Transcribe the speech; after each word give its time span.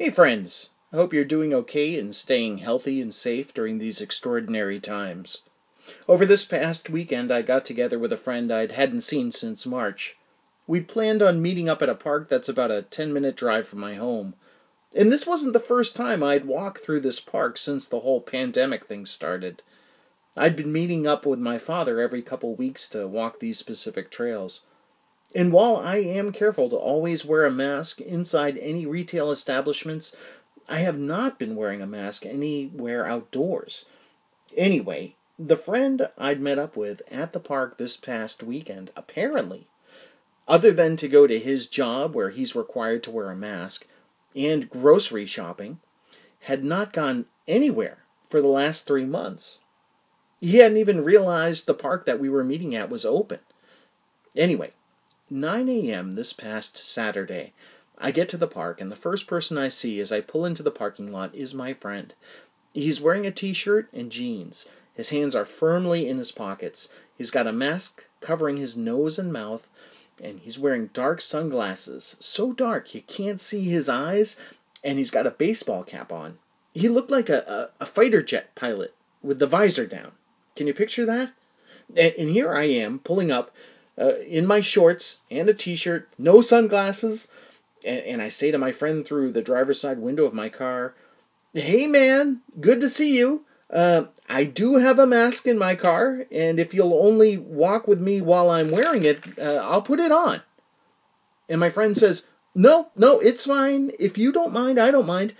Hey, 0.00 0.10
friends! 0.10 0.70
I 0.92 0.96
hope 0.96 1.12
you're 1.12 1.24
doing 1.24 1.52
okay 1.52 1.98
and 1.98 2.14
staying 2.14 2.58
healthy 2.58 3.02
and 3.02 3.12
safe 3.12 3.52
during 3.52 3.78
these 3.78 4.00
extraordinary 4.00 4.78
times. 4.78 5.42
Over 6.06 6.24
this 6.24 6.44
past 6.44 6.88
weekend, 6.88 7.32
I 7.32 7.42
got 7.42 7.64
together 7.64 7.98
with 7.98 8.12
a 8.12 8.16
friend 8.16 8.52
I 8.52 8.72
hadn't 8.72 9.00
seen 9.00 9.32
since 9.32 9.66
March. 9.66 10.16
We 10.68 10.80
planned 10.82 11.20
on 11.20 11.42
meeting 11.42 11.68
up 11.68 11.82
at 11.82 11.88
a 11.88 11.96
park 11.96 12.28
that's 12.28 12.48
about 12.48 12.70
a 12.70 12.82
10 12.82 13.12
minute 13.12 13.34
drive 13.36 13.66
from 13.66 13.80
my 13.80 13.94
home. 13.94 14.36
And 14.94 15.10
this 15.10 15.26
wasn't 15.26 15.52
the 15.52 15.58
first 15.58 15.96
time 15.96 16.22
I'd 16.22 16.44
walked 16.44 16.78
through 16.84 17.00
this 17.00 17.18
park 17.18 17.58
since 17.58 17.88
the 17.88 17.98
whole 17.98 18.20
pandemic 18.20 18.86
thing 18.86 19.04
started. 19.04 19.64
I'd 20.36 20.54
been 20.54 20.72
meeting 20.72 21.08
up 21.08 21.26
with 21.26 21.40
my 21.40 21.58
father 21.58 22.00
every 22.00 22.22
couple 22.22 22.54
weeks 22.54 22.88
to 22.90 23.08
walk 23.08 23.40
these 23.40 23.58
specific 23.58 24.12
trails. 24.12 24.60
And 25.34 25.52
while 25.52 25.76
I 25.76 25.96
am 25.96 26.32
careful 26.32 26.70
to 26.70 26.76
always 26.76 27.24
wear 27.24 27.44
a 27.44 27.50
mask 27.50 28.00
inside 28.00 28.56
any 28.58 28.86
retail 28.86 29.30
establishments, 29.30 30.16
I 30.68 30.78
have 30.78 30.98
not 30.98 31.38
been 31.38 31.56
wearing 31.56 31.82
a 31.82 31.86
mask 31.86 32.24
anywhere 32.24 33.06
outdoors. 33.06 33.86
Anyway, 34.56 35.16
the 35.38 35.56
friend 35.56 36.08
I'd 36.16 36.40
met 36.40 36.58
up 36.58 36.76
with 36.76 37.02
at 37.10 37.32
the 37.32 37.40
park 37.40 37.76
this 37.76 37.96
past 37.96 38.42
weekend, 38.42 38.90
apparently, 38.96 39.68
other 40.46 40.72
than 40.72 40.96
to 40.96 41.08
go 41.08 41.26
to 41.26 41.38
his 41.38 41.66
job 41.66 42.14
where 42.14 42.30
he's 42.30 42.56
required 42.56 43.02
to 43.04 43.10
wear 43.10 43.30
a 43.30 43.36
mask 43.36 43.86
and 44.34 44.70
grocery 44.70 45.26
shopping, 45.26 45.78
had 46.40 46.64
not 46.64 46.92
gone 46.92 47.26
anywhere 47.46 47.98
for 48.28 48.40
the 48.40 48.48
last 48.48 48.86
three 48.86 49.04
months. 49.04 49.60
He 50.40 50.56
hadn't 50.56 50.78
even 50.78 51.04
realized 51.04 51.66
the 51.66 51.74
park 51.74 52.06
that 52.06 52.20
we 52.20 52.28
were 52.28 52.44
meeting 52.44 52.74
at 52.74 52.90
was 52.90 53.04
open. 53.04 53.40
Anyway, 54.36 54.72
9 55.30 55.68
a.m. 55.68 56.12
this 56.12 56.32
past 56.32 56.78
Saturday, 56.78 57.52
I 57.98 58.12
get 58.12 58.28
to 58.30 58.36
the 58.36 58.46
park, 58.46 58.80
and 58.80 58.90
the 58.90 58.96
first 58.96 59.26
person 59.26 59.58
I 59.58 59.68
see 59.68 60.00
as 60.00 60.10
I 60.10 60.20
pull 60.20 60.46
into 60.46 60.62
the 60.62 60.70
parking 60.70 61.12
lot 61.12 61.34
is 61.34 61.52
my 61.52 61.74
friend. 61.74 62.14
He's 62.72 63.00
wearing 63.00 63.26
a 63.26 63.30
t 63.30 63.52
shirt 63.52 63.88
and 63.92 64.10
jeans. 64.10 64.68
His 64.94 65.10
hands 65.10 65.34
are 65.34 65.44
firmly 65.44 66.08
in 66.08 66.18
his 66.18 66.32
pockets. 66.32 66.88
He's 67.16 67.30
got 67.30 67.46
a 67.46 67.52
mask 67.52 68.04
covering 68.20 68.56
his 68.56 68.76
nose 68.76 69.18
and 69.18 69.32
mouth, 69.32 69.68
and 70.22 70.40
he's 70.40 70.58
wearing 70.58 70.90
dark 70.92 71.20
sunglasses. 71.20 72.16
So 72.18 72.52
dark 72.52 72.94
you 72.94 73.02
can't 73.02 73.40
see 73.40 73.64
his 73.64 73.88
eyes, 73.88 74.40
and 74.82 74.98
he's 74.98 75.10
got 75.10 75.26
a 75.26 75.30
baseball 75.30 75.82
cap 75.82 76.10
on. 76.12 76.38
He 76.72 76.88
looked 76.88 77.10
like 77.10 77.28
a, 77.28 77.70
a, 77.80 77.84
a 77.84 77.86
fighter 77.86 78.22
jet 78.22 78.54
pilot 78.54 78.94
with 79.22 79.40
the 79.40 79.46
visor 79.46 79.86
down. 79.86 80.12
Can 80.56 80.66
you 80.66 80.74
picture 80.74 81.04
that? 81.06 81.32
And, 81.96 82.14
and 82.18 82.30
here 82.30 82.52
I 82.52 82.64
am 82.64 82.98
pulling 83.00 83.30
up 83.30 83.54
uh, 83.98 84.16
in 84.26 84.46
my 84.46 84.60
shorts 84.60 85.20
and 85.30 85.48
a 85.48 85.54
t-shirt, 85.54 86.08
no 86.18 86.40
sunglasses, 86.40 87.30
and, 87.84 88.00
and 88.00 88.22
I 88.22 88.28
say 88.28 88.50
to 88.50 88.58
my 88.58 88.72
friend 88.72 89.04
through 89.04 89.32
the 89.32 89.42
driver's 89.42 89.80
side 89.80 89.98
window 89.98 90.24
of 90.24 90.34
my 90.34 90.48
car, 90.48 90.94
"Hey 91.52 91.86
man, 91.86 92.40
good 92.60 92.80
to 92.80 92.88
see 92.88 93.16
you. 93.16 93.44
Uh, 93.70 94.04
I 94.28 94.44
do 94.44 94.76
have 94.76 94.98
a 94.98 95.06
mask 95.06 95.46
in 95.46 95.58
my 95.58 95.74
car, 95.74 96.24
and 96.30 96.58
if 96.58 96.72
you'll 96.72 96.94
only 96.94 97.36
walk 97.36 97.86
with 97.86 98.00
me 98.00 98.20
while 98.20 98.48
I'm 98.50 98.70
wearing 98.70 99.04
it, 99.04 99.38
uh, 99.38 99.60
I'll 99.62 99.82
put 99.82 100.00
it 100.00 100.12
on." 100.12 100.42
And 101.48 101.60
my 101.60 101.70
friend 101.70 101.96
says, 101.96 102.28
"No, 102.54 102.90
no, 102.96 103.20
it's 103.20 103.46
fine. 103.46 103.92
If 103.98 104.16
you 104.16 104.32
don't 104.32 104.52
mind, 104.52 104.78
I 104.78 104.90
don't 104.90 105.06
mind." 105.06 105.34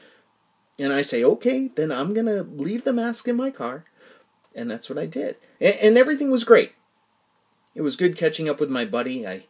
And 0.79 0.93
I 0.93 1.03
say, 1.03 1.25
"Okay, 1.25 1.71
then 1.75 1.91
I'm 1.91 2.15
gonna 2.15 2.43
leave 2.43 2.85
the 2.85 2.93
mask 2.93 3.29
in 3.29 3.37
my 3.37 3.51
car." 3.51 3.85
And 4.55 4.71
that's 4.71 4.89
what 4.91 4.99
I 4.99 5.07
did, 5.07 5.37
and, 5.61 5.77
and 5.77 5.99
everything 5.99 6.31
was 6.31 6.45
great. 6.45 6.73
It 7.75 7.83
was 7.83 7.97
good 7.97 8.17
catching 8.17 8.49
up 8.49 8.61
with 8.61 8.71
my 8.71 8.85
buddy. 8.85 9.27
I 9.27 9.45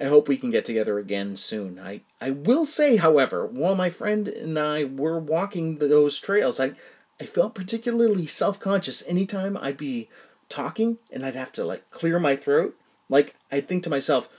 I 0.00 0.04
hope 0.04 0.28
we 0.28 0.38
can 0.38 0.50
get 0.50 0.64
together 0.64 0.98
again 0.98 1.36
soon. 1.36 1.78
I, 1.78 2.00
I 2.22 2.30
will 2.30 2.64
say, 2.64 2.96
however, 2.96 3.44
while 3.44 3.74
my 3.74 3.90
friend 3.90 4.28
and 4.28 4.58
I 4.58 4.84
were 4.84 5.18
walking 5.18 5.76
those 5.76 6.18
trails, 6.18 6.58
I, 6.58 6.72
I 7.20 7.26
felt 7.26 7.54
particularly 7.54 8.26
self 8.26 8.58
conscious 8.58 9.06
anytime 9.06 9.58
I'd 9.58 9.76
be 9.76 10.08
talking 10.48 10.98
and 11.12 11.24
I'd 11.24 11.36
have 11.36 11.52
to 11.52 11.64
like 11.64 11.90
clear 11.90 12.18
my 12.18 12.34
throat. 12.34 12.76
Like 13.10 13.34
I'd 13.52 13.68
think 13.68 13.84
to 13.84 13.90
myself, 13.90 14.30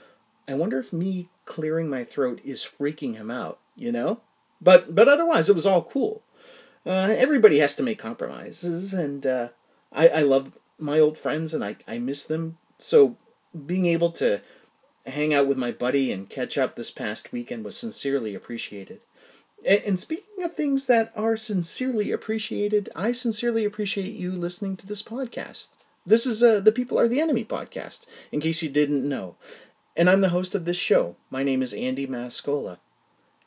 I 0.48 0.54
wonder 0.54 0.80
if 0.80 0.92
me 0.92 1.28
clearing 1.44 1.88
my 1.88 2.02
throat 2.02 2.40
is 2.44 2.64
freaking 2.64 3.16
him 3.16 3.30
out, 3.30 3.60
you 3.76 3.92
know? 3.92 4.20
But 4.60 4.96
but 4.96 5.08
otherwise 5.08 5.48
it 5.48 5.54
was 5.54 5.66
all 5.66 5.84
cool. 5.84 6.22
Uh, 6.84 7.14
everybody 7.16 7.60
has 7.60 7.76
to 7.76 7.84
make 7.84 8.00
compromises 8.00 8.92
and 8.92 9.24
uh, 9.24 9.48
I, 9.92 10.08
I 10.08 10.22
love 10.22 10.58
my 10.78 10.98
old 10.98 11.16
friends 11.16 11.54
and 11.54 11.64
I, 11.64 11.76
I 11.86 11.98
miss 11.98 12.24
them. 12.24 12.58
So 12.78 13.16
being 13.66 13.86
able 13.86 14.10
to 14.12 14.40
hang 15.06 15.34
out 15.34 15.46
with 15.46 15.58
my 15.58 15.72
buddy 15.72 16.12
and 16.12 16.30
catch 16.30 16.56
up 16.56 16.74
this 16.74 16.90
past 16.90 17.32
weekend 17.32 17.64
was 17.64 17.76
sincerely 17.76 18.34
appreciated. 18.34 19.00
And 19.66 19.98
speaking 19.98 20.42
of 20.42 20.54
things 20.54 20.86
that 20.86 21.12
are 21.14 21.36
sincerely 21.36 22.10
appreciated, 22.10 22.88
I 22.96 23.12
sincerely 23.12 23.64
appreciate 23.64 24.14
you 24.14 24.32
listening 24.32 24.76
to 24.78 24.86
this 24.86 25.02
podcast. 25.02 25.70
This 26.04 26.26
is 26.26 26.42
uh, 26.42 26.58
the 26.58 26.72
People 26.72 26.98
Are 26.98 27.06
the 27.06 27.20
Enemy 27.20 27.44
podcast, 27.44 28.06
in 28.32 28.40
case 28.40 28.60
you 28.60 28.68
didn't 28.68 29.08
know. 29.08 29.36
And 29.96 30.10
I'm 30.10 30.20
the 30.20 30.30
host 30.30 30.56
of 30.56 30.64
this 30.64 30.76
show. 30.76 31.14
My 31.30 31.44
name 31.44 31.62
is 31.62 31.72
Andy 31.72 32.08
Mascola. 32.08 32.78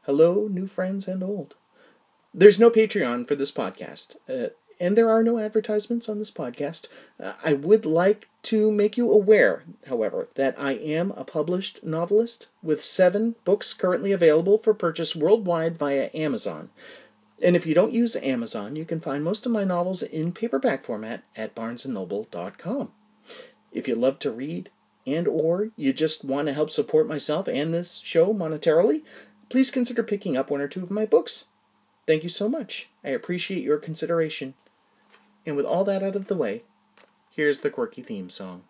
Hello, 0.04 0.48
new 0.48 0.68
friends 0.68 1.08
and 1.08 1.22
old. 1.22 1.56
There's 2.34 2.60
no 2.60 2.70
Patreon 2.70 3.28
for 3.28 3.36
this 3.36 3.52
podcast. 3.52 4.16
Uh, 4.30 4.50
and 4.80 4.98
there 4.98 5.10
are 5.10 5.24
no 5.24 5.40
advertisements 5.40 6.10
on 6.10 6.20
this 6.20 6.32
podcast. 6.32 6.88
Uh, 7.20 7.34
I 7.44 7.54
would 7.54 7.86
like 7.86 8.28
to 8.44 8.72
make 8.72 8.98
you 8.98 9.12
aware, 9.12 9.64
however, 9.88 10.28
that 10.36 10.56
I 10.58 10.74
am 10.74 11.12
a 11.12 11.24
published 11.24 11.84
novelist 11.84 12.50
with 12.62 12.84
seven 12.84 13.36
books 13.44 13.74
currently 13.74 14.12
available 14.12 14.58
for 14.58 14.74
purchase 14.74 15.16
worldwide 15.16 15.78
via 15.78 16.10
Amazon. 16.14 16.70
And 17.44 17.56
if 17.56 17.66
you 17.66 17.74
don't 17.74 17.94
use 17.94 18.16
Amazon, 18.16 18.76
you 18.76 18.86
can 18.86 19.02
find 19.02 19.24
most 19.24 19.46
of 19.46 19.52
my 19.52 19.64
novels 19.64 20.02
in 20.02 20.32
paperback 20.32 20.86
format 20.86 21.24
at 21.36 21.56
barnesandnoble.com. 21.56 22.92
If 23.72 23.88
you 23.88 23.96
love 23.96 24.20
to 24.20 24.32
read 24.32 24.70
and 25.06 25.28
or 25.28 25.70
you 25.76 25.92
just 25.94 26.24
want 26.24 26.48
to 26.48 26.54
help 26.54 26.70
support 26.70 27.08
myself 27.08 27.48
and 27.48 27.74
this 27.74 27.98
show 27.98 28.34
monetarily, 28.34 29.02
please 29.50 29.72
consider 29.72 30.04
picking 30.04 30.38
up 30.38 30.50
one 30.50 30.62
or 30.62 30.68
two 30.68 30.84
of 30.84 30.92
my 30.92 31.06
books. 31.06 31.48
Thank 32.08 32.24
you 32.24 32.30
so 32.30 32.48
much. 32.48 32.90
I 33.04 33.10
appreciate 33.10 33.64
your 33.64 33.78
consideration. 33.78 34.54
And 35.46 35.56
with 35.56 35.66
all 35.66 35.84
that 35.86 36.04
out 36.04 36.16
of 36.16 36.28
the 36.28 36.36
way, 36.36 36.64
here's 37.30 37.60
the 37.60 37.70
quirky 37.70 38.02
theme 38.02 38.30
song. 38.30 38.64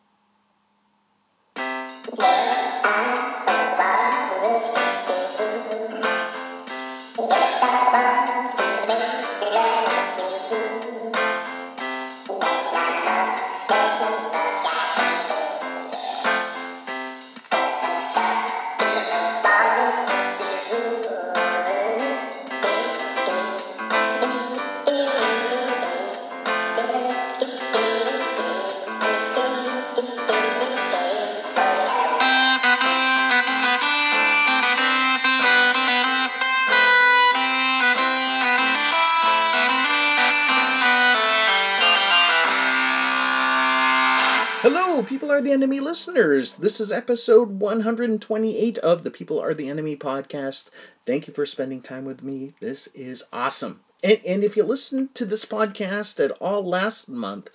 The 45.46 45.52
Enemy 45.52 45.80
listeners. 45.80 46.56
This 46.56 46.82
is 46.82 46.92
episode 46.92 47.60
128 47.60 48.80
of 48.80 49.04
the 49.04 49.12
People 49.12 49.40
Are 49.40 49.54
the 49.54 49.70
Enemy 49.70 49.96
podcast. 49.96 50.72
Thank 51.06 51.28
you 51.28 51.36
for 51.36 51.46
spending 51.46 51.84
time 51.84 52.04
with 52.04 52.24
me. 52.24 52.56
This 52.62 52.88
is 52.96 53.26
awesome. 53.32 53.82
And, 54.04 54.20
and 54.26 54.44
if 54.44 54.58
you 54.58 54.64
listened 54.64 55.14
to 55.14 55.24
this 55.24 55.46
podcast 55.46 56.20
at 56.24 56.32
all 56.42 56.66
last 56.66 57.10
month, 57.10 57.52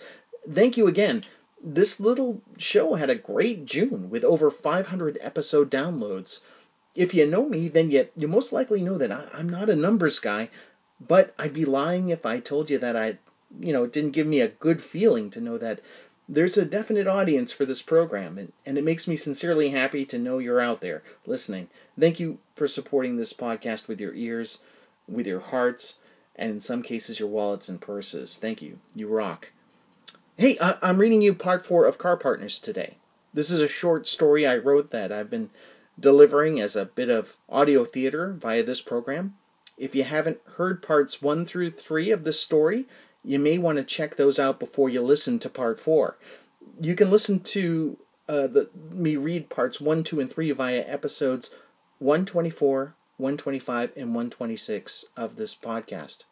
thank 0.49 0.77
you 0.77 0.87
again. 0.87 1.25
This 1.61 1.99
little 1.99 2.41
show 2.59 2.95
had 2.95 3.11
a 3.11 3.17
great 3.17 3.67
June 3.67 4.09
with 4.09 4.23
over 4.23 4.53
500 4.53 5.19
episode 5.21 5.69
downloads. 5.69 6.43
If 6.95 7.13
you 7.13 7.27
know 7.27 7.49
me, 7.49 7.67
then 7.67 7.91
you, 7.91 8.09
you 8.17 8.29
most 8.29 8.53
likely 8.53 8.83
know 8.83 8.99
that 8.99 9.11
I, 9.11 9.27
I'm 9.35 9.49
not 9.49 9.69
a 9.69 9.75
numbers 9.75 10.21
guy, 10.21 10.49
but 11.01 11.35
I'd 11.41 11.55
be 11.55 11.65
lying 11.65 12.11
if 12.11 12.25
I 12.25 12.39
told 12.39 12.71
you 12.71 12.79
that 12.79 12.95
I, 12.95 13.19
you 13.59 13.73
know, 13.73 13.83
it 13.83 13.93
didn't 13.93 14.13
give 14.13 14.29
me 14.29 14.41
a 14.41 14.47
good 14.47 14.81
feeling 14.81 15.29
to 15.31 15.41
know 15.41 15.59
that 15.59 15.81
there's 16.33 16.57
a 16.57 16.65
definite 16.65 17.09
audience 17.09 17.51
for 17.51 17.67
this 17.67 17.83
program, 17.83 18.39
and, 18.39 18.53
and 18.65 18.79
it 18.79 18.85
makes 18.85 19.09
me 19.09 19.17
sincerely 19.17 19.71
happy 19.71 20.07
to 20.07 20.19
know 20.19 20.39
you're 20.39 20.61
out 20.61 20.81
there 20.81 21.03
listening. 21.27 21.69
Thank 21.99 22.21
you 22.21 22.39
for 22.55 22.69
supporting 22.69 23.17
this 23.17 23.33
podcast 23.33 23.89
with 23.89 24.01
your 24.01 24.15
ears, 24.15 24.61
with 25.09 25.27
your 25.27 25.41
hearts, 25.41 25.99
and 26.37 26.53
in 26.53 26.61
some 26.61 26.85
cases, 26.85 27.19
your 27.19 27.29
wallets 27.29 27.69
and 27.69 27.81
purses. 27.81 28.39
Thank 28.39 28.63
you. 28.63 28.79
You 28.95 29.09
rock. 29.09 29.51
Hey, 30.39 30.57
I, 30.61 30.77
I'm 30.81 30.99
reading 30.99 31.21
you 31.21 31.35
part 31.35 31.67
four 31.67 31.85
of 31.85 31.99
Car 31.99 32.17
Partners 32.17 32.61
today. 32.61 32.97
This 33.35 33.51
is 33.51 33.61
a 33.61 33.69
short 33.69 34.07
story 34.07 34.47
I 34.47 34.57
wrote 34.57 34.93
that 34.93 35.11
I've 35.11 35.31
been 35.31 35.51
delivering 35.99 36.61
as 36.61 36.77
a 36.77 36.85
bit 36.85 37.11
of 37.11 37.39
audio 37.49 37.85
theater 37.85 38.33
via 38.33 38.63
this 38.63 38.81
program. 38.81 39.35
If 39.77 39.97
you 39.97 40.05
haven't 40.05 40.39
heard 40.57 40.81
parts 40.81 41.21
1 41.21 41.45
through 41.47 41.71
3 41.71 42.13
of 42.13 42.23
this 42.23 42.41
story, 42.41 42.87
you 43.25 43.39
may 43.39 43.59
want 43.59 43.79
to 43.79 43.85
check 43.85 44.17
those 44.17 44.39
out 44.39 44.59
before 44.59 44.89
you 44.89 45.01
listen 45.03 45.39
to 45.41 45.49
part 45.49 45.79
4. 45.79 46.17
You 46.81 46.95
can 46.95 47.11
listen 47.11 47.41
to 47.41 47.99
uh, 48.29 48.47
the, 48.47 48.71
me 48.91 49.17
read 49.17 49.51
parts 49.51 49.81
1, 49.81 50.05
2, 50.05 50.21
and 50.21 50.33
3 50.33 50.53
via 50.53 50.85
episodes 50.87 51.55
124, 51.99 52.95
125, 53.17 53.93
and 53.97 54.07
126 54.15 55.07
of 55.17 55.37
this 55.37 55.55
podcast. 55.55 56.25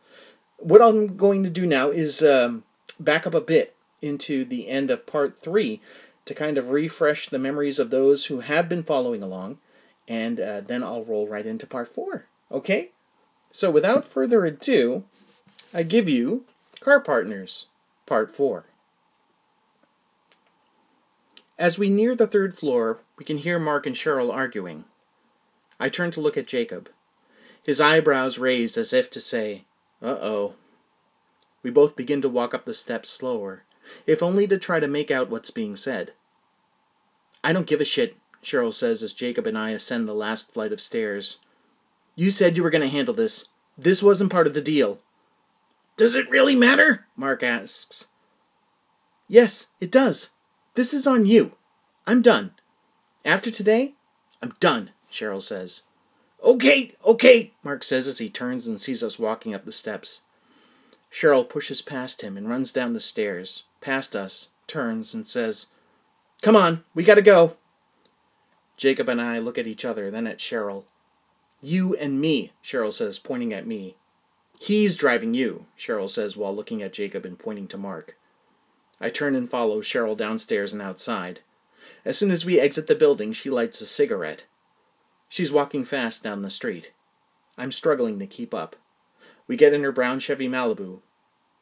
What 0.56 0.82
I'm 0.82 1.16
going 1.16 1.44
to 1.44 1.50
do 1.50 1.66
now 1.66 1.90
is 1.90 2.22
um, 2.22 2.64
back 2.98 3.26
up 3.26 3.34
a 3.34 3.40
bit 3.40 3.74
into 4.00 4.44
the 4.44 4.68
end 4.68 4.90
of 4.90 5.06
part 5.06 5.38
3 5.38 5.80
to 6.24 6.34
kind 6.34 6.56
of 6.56 6.70
refresh 6.70 7.28
the 7.28 7.38
memories 7.38 7.78
of 7.78 7.90
those 7.90 8.26
who 8.26 8.40
have 8.40 8.68
been 8.68 8.82
following 8.82 9.22
along, 9.22 9.58
and 10.06 10.40
uh, 10.40 10.60
then 10.60 10.82
I'll 10.82 11.04
roll 11.04 11.28
right 11.28 11.46
into 11.46 11.66
part 11.66 11.88
4. 11.88 12.26
Okay? 12.50 12.90
So 13.50 13.70
without 13.70 14.04
further 14.04 14.44
ado, 14.44 15.04
I 15.74 15.82
give 15.82 16.08
you 16.08 16.44
Car 16.88 17.00
Partners, 17.00 17.66
Part 18.06 18.34
4. 18.34 18.64
As 21.58 21.78
we 21.78 21.90
near 21.90 22.16
the 22.16 22.26
third 22.26 22.56
floor, 22.56 23.00
we 23.18 23.26
can 23.26 23.36
hear 23.36 23.58
Mark 23.58 23.84
and 23.84 23.94
Cheryl 23.94 24.32
arguing. 24.32 24.86
I 25.78 25.90
turn 25.90 26.10
to 26.12 26.22
look 26.22 26.38
at 26.38 26.46
Jacob, 26.46 26.88
his 27.62 27.78
eyebrows 27.78 28.38
raised 28.38 28.78
as 28.78 28.94
if 28.94 29.10
to 29.10 29.20
say, 29.20 29.66
Uh 30.00 30.16
oh. 30.22 30.54
We 31.62 31.68
both 31.68 31.94
begin 31.94 32.22
to 32.22 32.28
walk 32.30 32.54
up 32.54 32.64
the 32.64 32.72
steps 32.72 33.10
slower, 33.10 33.64
if 34.06 34.22
only 34.22 34.46
to 34.46 34.56
try 34.56 34.80
to 34.80 34.88
make 34.88 35.10
out 35.10 35.28
what's 35.28 35.50
being 35.50 35.76
said. 35.76 36.14
I 37.44 37.52
don't 37.52 37.66
give 37.66 37.82
a 37.82 37.84
shit, 37.84 38.16
Cheryl 38.42 38.72
says 38.72 39.02
as 39.02 39.12
Jacob 39.12 39.46
and 39.46 39.58
I 39.58 39.72
ascend 39.72 40.08
the 40.08 40.14
last 40.14 40.54
flight 40.54 40.72
of 40.72 40.80
stairs. 40.80 41.40
You 42.16 42.30
said 42.30 42.56
you 42.56 42.62
were 42.62 42.70
going 42.70 42.80
to 42.80 42.88
handle 42.88 43.12
this. 43.12 43.50
This 43.76 44.02
wasn't 44.02 44.32
part 44.32 44.46
of 44.46 44.54
the 44.54 44.62
deal. 44.62 45.00
Does 45.98 46.14
it 46.14 46.30
really 46.30 46.54
matter? 46.54 47.06
Mark 47.16 47.42
asks. 47.42 48.06
Yes, 49.26 49.66
it 49.80 49.90
does. 49.90 50.30
This 50.76 50.94
is 50.94 51.08
on 51.08 51.26
you. 51.26 51.56
I'm 52.06 52.22
done. 52.22 52.52
After 53.24 53.50
today, 53.50 53.94
I'm 54.40 54.54
done, 54.60 54.92
Cheryl 55.10 55.42
says. 55.42 55.82
Okay, 56.42 56.94
okay, 57.04 57.52
Mark 57.64 57.82
says 57.82 58.06
as 58.06 58.18
he 58.18 58.30
turns 58.30 58.64
and 58.64 58.80
sees 58.80 59.02
us 59.02 59.18
walking 59.18 59.54
up 59.54 59.64
the 59.64 59.72
steps. 59.72 60.20
Cheryl 61.12 61.48
pushes 61.48 61.82
past 61.82 62.22
him 62.22 62.36
and 62.36 62.48
runs 62.48 62.72
down 62.72 62.92
the 62.92 63.00
stairs, 63.00 63.64
past 63.80 64.14
us, 64.14 64.50
turns, 64.68 65.14
and 65.14 65.26
says, 65.26 65.66
Come 66.42 66.54
on, 66.54 66.84
we 66.94 67.02
gotta 67.02 67.22
go. 67.22 67.56
Jacob 68.76 69.08
and 69.08 69.20
I 69.20 69.40
look 69.40 69.58
at 69.58 69.66
each 69.66 69.84
other, 69.84 70.12
then 70.12 70.28
at 70.28 70.38
Cheryl. 70.38 70.84
You 71.60 71.96
and 71.96 72.20
me, 72.20 72.52
Cheryl 72.62 72.92
says, 72.92 73.18
pointing 73.18 73.52
at 73.52 73.66
me. 73.66 73.96
He's 74.60 74.96
driving 74.96 75.34
you, 75.34 75.66
Cheryl 75.78 76.10
says 76.10 76.36
while 76.36 76.54
looking 76.54 76.82
at 76.82 76.92
Jacob 76.92 77.24
and 77.24 77.38
pointing 77.38 77.68
to 77.68 77.78
Mark. 77.78 78.16
I 79.00 79.08
turn 79.08 79.36
and 79.36 79.48
follow 79.48 79.80
Cheryl 79.80 80.16
downstairs 80.16 80.72
and 80.72 80.82
outside. 80.82 81.40
As 82.04 82.18
soon 82.18 82.30
as 82.30 82.44
we 82.44 82.58
exit 82.58 82.88
the 82.88 82.94
building, 82.96 83.32
she 83.32 83.50
lights 83.50 83.80
a 83.80 83.86
cigarette. 83.86 84.44
She's 85.28 85.52
walking 85.52 85.84
fast 85.84 86.24
down 86.24 86.42
the 86.42 86.50
street. 86.50 86.92
I'm 87.56 87.70
struggling 87.70 88.18
to 88.18 88.26
keep 88.26 88.52
up. 88.52 88.76
We 89.46 89.56
get 89.56 89.72
in 89.72 89.84
her 89.84 89.92
brown 89.92 90.18
Chevy 90.18 90.48
Malibu, 90.48 91.00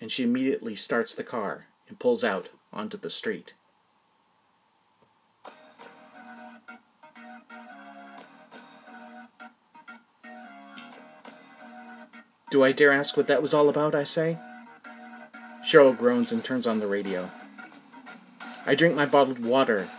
and 0.01 0.11
she 0.11 0.23
immediately 0.23 0.75
starts 0.75 1.15
the 1.15 1.25
car 1.25 1.67
and 1.89 1.99
pulls 1.99 2.25
out 2.25 2.49
onto 2.73 2.97
the 2.97 3.11
street. 3.11 3.55
Do 12.57 12.65
I 12.65 12.73
dare 12.73 12.91
ask 12.91 13.19
what 13.19 13.27
that 13.27 13.43
was 13.43 13.53
all 13.53 13.69
about? 13.69 13.95
I 13.95 14.05
say. 14.05 14.39
Cheryl 15.63 15.95
groans 15.95 16.33
and 16.33 16.43
turns 16.43 16.67
on 16.67 16.81
the 16.81 16.87
radio. 16.87 17.31
I 18.65 18.75
drink 18.75 18.95
my 18.95 19.05
bottled 19.05 19.45
water 19.45 19.91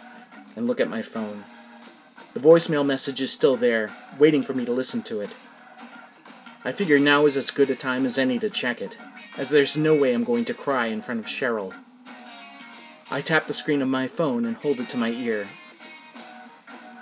and 0.56 0.66
look 0.66 0.80
at 0.80 0.90
my 0.90 1.04
phone. 1.04 1.44
The 2.34 2.40
voicemail 2.40 2.84
message 2.84 3.22
is 3.22 3.32
still 3.32 3.58
there, 3.58 3.92
waiting 4.18 4.42
for 4.42 4.56
me 4.56 4.66
to 4.66 4.72
listen 4.72 5.04
to 5.04 5.22
it. 5.22 5.30
I 6.66 6.72
figure 6.72 6.98
now 6.98 7.28
is 7.28 7.38
as 7.38 7.52
good 7.52 7.70
a 7.70 7.76
time 7.76 8.08
as 8.08 8.18
any 8.18 8.40
to 8.40 8.50
check 8.50 8.82
it, 8.82 8.98
as 9.38 9.52
there's 9.52 9.78
no 9.78 9.96
way 9.96 10.16
I'm 10.16 10.24
going 10.24 10.46
to 10.46 10.56
cry 10.56 10.88
in 10.88 11.04
front 11.04 11.20
of 11.20 11.28
Cheryl. 11.28 11.76
I 13.12 13.22
tap 13.22 13.46
the 13.46 13.54
screen 13.54 13.84
of 13.84 13.88
my 13.88 14.08
phone 14.08 14.46
and 14.46 14.58
hold 14.58 14.80
it 14.80 14.90
to 14.90 14.98
my 14.98 15.12
ear. 15.12 15.48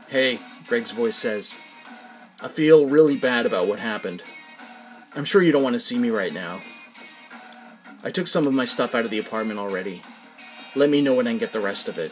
Hey, 0.10 0.42
Greg's 0.68 0.92
voice 0.92 1.16
says. 1.16 1.56
I 2.42 2.50
feel 2.50 2.88
really 2.88 3.16
bad 3.16 3.46
about 3.46 3.68
what 3.68 3.80
happened. 3.80 4.22
I'm 5.16 5.26
sure 5.26 5.42
you 5.42 5.54
don't 5.54 5.64
want 5.64 5.74
to 5.74 5.80
see 5.80 5.98
me 5.98 6.10
right 6.10 6.34
now. 6.34 6.62
I 8.04 8.12
took 8.12 8.28
some 8.28 8.46
of 8.46 8.54
my 8.54 8.66
stuff 8.66 8.94
out 8.94 9.06
of 9.06 9.12
the 9.12 9.18
apartment 9.18 9.60
already. 9.60 10.02
Let 10.76 10.90
me 10.90 11.02
know 11.02 11.14
when 11.14 11.26
I 11.26 11.32
can 11.32 11.40
get 11.40 11.54
the 11.54 11.62
rest 11.62 11.88
of 11.88 11.98
it. 11.98 12.12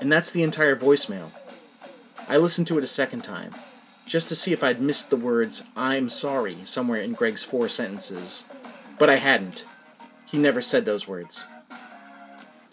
And 0.00 0.10
that's 0.10 0.30
the 0.30 0.44
entire 0.44 0.76
voicemail. 0.76 1.30
I 2.28 2.36
listened 2.36 2.68
to 2.68 2.78
it 2.78 2.84
a 2.84 2.88
second 2.88 3.22
time, 3.22 3.52
just 4.06 4.28
to 4.28 4.36
see 4.36 4.52
if 4.52 4.62
I'd 4.62 4.80
missed 4.80 5.10
the 5.10 5.16
words, 5.16 5.64
I'm 5.76 6.08
sorry, 6.08 6.58
somewhere 6.64 7.00
in 7.00 7.14
Greg's 7.14 7.42
four 7.42 7.68
sentences. 7.68 8.44
But 8.96 9.10
I 9.10 9.16
hadn't. 9.16 9.64
He 10.26 10.38
never 10.38 10.62
said 10.62 10.84
those 10.84 11.08
words. 11.08 11.44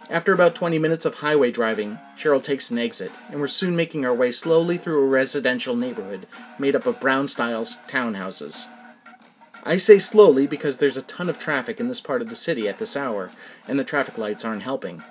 After 0.08 0.34
about 0.34 0.56
20 0.56 0.78
minutes 0.80 1.06
of 1.06 1.16
highway 1.16 1.50
driving, 1.52 2.00
Cheryl 2.16 2.44
takes 2.44 2.70
an 2.70 2.78
exit, 2.78 3.12
and 3.30 3.42
we're 3.42 3.48
soon 3.48 3.76
making 3.76 4.06
our 4.06 4.14
way 4.14 4.32
slowly 4.32 4.78
through 4.78 5.04
a 5.04 5.08
residential 5.08 5.76
neighborhood 5.76 6.28
made 6.60 6.76
up 6.76 6.86
of 6.86 7.02
brown 7.02 7.28
style 7.28 7.64
townhouses. 7.64 8.68
I 9.70 9.78
say 9.78 10.00
slowly 10.00 10.48
because 10.48 10.80
there's 10.80 10.98
a 10.98 11.04
ton 11.04 11.30
of 11.30 11.38
traffic 11.38 11.80
in 11.80 11.90
this 11.90 12.02
part 12.02 12.24
of 12.24 12.30
the 12.30 12.36
city 12.36 12.68
at 12.68 12.80
this 12.80 12.98
hour, 12.98 13.30
and 13.68 13.78
the 13.78 13.84
traffic 13.84 14.18
lights 14.18 14.44
aren't 14.44 14.64
helping. 14.64 15.04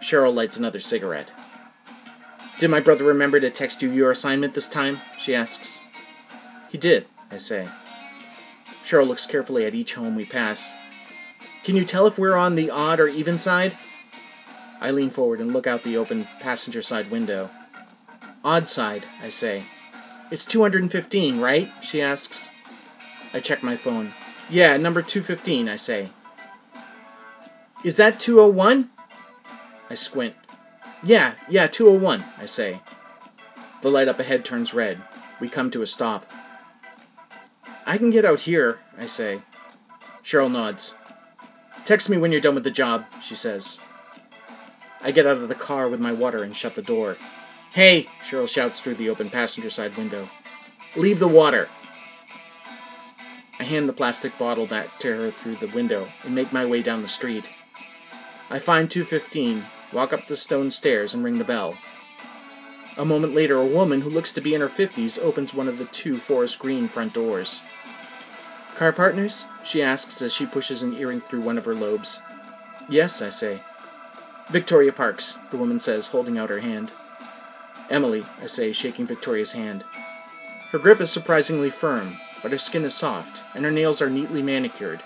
Cheryl 0.00 0.32
lights 0.32 0.56
another 0.56 0.78
cigarette. 0.78 1.32
Did 2.60 2.70
my 2.70 2.78
brother 2.78 3.02
remember 3.02 3.40
to 3.40 3.50
text 3.50 3.82
you 3.82 3.90
your 3.90 4.12
assignment 4.12 4.54
this 4.54 4.68
time? 4.68 5.00
She 5.18 5.34
asks. 5.34 5.80
He 6.70 6.78
did, 6.78 7.06
I 7.28 7.38
say. 7.38 7.66
Cheryl 8.84 9.08
looks 9.08 9.26
carefully 9.26 9.64
at 9.64 9.74
each 9.74 9.94
home 9.94 10.14
we 10.14 10.26
pass. 10.26 10.76
Can 11.64 11.74
you 11.74 11.84
tell 11.84 12.06
if 12.06 12.20
we're 12.20 12.36
on 12.36 12.54
the 12.54 12.70
odd 12.70 13.00
or 13.00 13.08
even 13.08 13.36
side? 13.36 13.76
I 14.80 14.92
lean 14.92 15.10
forward 15.10 15.40
and 15.40 15.52
look 15.52 15.66
out 15.66 15.82
the 15.82 15.96
open 15.96 16.28
passenger 16.38 16.82
side 16.82 17.10
window. 17.10 17.50
Odd 18.44 18.68
side, 18.68 19.02
I 19.20 19.30
say. 19.30 19.64
It's 20.30 20.44
215, 20.44 21.40
right? 21.40 21.68
She 21.82 22.00
asks. 22.00 22.48
I 23.34 23.40
check 23.40 23.62
my 23.62 23.76
phone. 23.76 24.14
Yeah, 24.50 24.76
number 24.76 25.02
215, 25.02 25.68
I 25.68 25.76
say. 25.76 26.10
Is 27.84 27.96
that 27.96 28.20
201? 28.20 28.90
I 29.90 29.94
squint. 29.94 30.34
Yeah, 31.02 31.34
yeah, 31.48 31.66
201, 31.66 32.24
I 32.38 32.46
say. 32.46 32.80
The 33.80 33.90
light 33.90 34.08
up 34.08 34.20
ahead 34.20 34.44
turns 34.44 34.72
red. 34.72 35.02
We 35.40 35.48
come 35.48 35.70
to 35.70 35.82
a 35.82 35.86
stop. 35.86 36.30
I 37.84 37.98
can 37.98 38.10
get 38.10 38.24
out 38.24 38.40
here, 38.40 38.78
I 38.96 39.06
say. 39.06 39.42
Cheryl 40.22 40.50
nods. 40.50 40.94
Text 41.84 42.08
me 42.08 42.16
when 42.16 42.30
you're 42.30 42.40
done 42.40 42.54
with 42.54 42.62
the 42.62 42.70
job, 42.70 43.06
she 43.20 43.34
says. 43.34 43.78
I 45.00 45.10
get 45.10 45.26
out 45.26 45.38
of 45.38 45.48
the 45.48 45.54
car 45.56 45.88
with 45.88 45.98
my 45.98 46.12
water 46.12 46.44
and 46.44 46.56
shut 46.56 46.76
the 46.76 46.82
door. 46.82 47.16
Hey, 47.72 48.08
Cheryl 48.22 48.48
shouts 48.48 48.80
through 48.80 48.94
the 48.94 49.10
open 49.10 49.30
passenger 49.30 49.70
side 49.70 49.96
window. 49.96 50.28
Leave 50.94 51.18
the 51.18 51.26
water. 51.26 51.68
Hand 53.72 53.88
the 53.88 53.94
plastic 53.94 54.36
bottle 54.36 54.66
back 54.66 54.98
to 54.98 55.16
her 55.16 55.30
through 55.30 55.56
the 55.56 55.66
window 55.66 56.12
and 56.24 56.34
make 56.34 56.52
my 56.52 56.66
way 56.66 56.82
down 56.82 57.00
the 57.00 57.08
street. 57.08 57.48
I 58.50 58.58
find 58.58 58.90
215 58.90 59.64
walk 59.94 60.12
up 60.12 60.26
the 60.26 60.36
stone 60.36 60.70
stairs, 60.70 61.14
and 61.14 61.24
ring 61.24 61.38
the 61.38 61.44
bell. 61.44 61.78
A 62.98 63.06
moment 63.06 63.34
later, 63.34 63.56
a 63.56 63.64
woman 63.64 64.02
who 64.02 64.10
looks 64.10 64.30
to 64.34 64.42
be 64.42 64.54
in 64.54 64.60
her 64.60 64.68
50s 64.68 65.18
opens 65.18 65.54
one 65.54 65.68
of 65.68 65.78
the 65.78 65.86
two 65.86 66.18
forest 66.18 66.58
green 66.58 66.86
front 66.86 67.14
doors. 67.14 67.62
Car 68.74 68.92
partners? 68.92 69.46
she 69.64 69.80
asks 69.80 70.20
as 70.20 70.34
she 70.34 70.44
pushes 70.44 70.82
an 70.82 70.92
earring 70.92 71.22
through 71.22 71.40
one 71.40 71.56
of 71.56 71.64
her 71.64 71.74
lobes. 71.74 72.20
Yes, 72.90 73.22
I 73.22 73.30
say. 73.30 73.62
Victoria 74.50 74.92
Parks, 74.92 75.38
the 75.50 75.56
woman 75.56 75.78
says, 75.78 76.08
holding 76.08 76.36
out 76.36 76.50
her 76.50 76.60
hand. 76.60 76.90
Emily, 77.88 78.22
I 78.42 78.48
say, 78.48 78.72
shaking 78.72 79.06
Victoria's 79.06 79.52
hand. 79.52 79.82
Her 80.72 80.78
grip 80.78 81.00
is 81.00 81.10
surprisingly 81.10 81.70
firm, 81.70 82.18
but 82.42 82.52
her 82.52 82.58
skin 82.58 82.84
is 82.84 82.94
soft, 82.94 83.42
and 83.54 83.64
her 83.64 83.70
nails 83.70 84.02
are 84.02 84.10
neatly 84.10 84.42
manicured. 84.42 85.00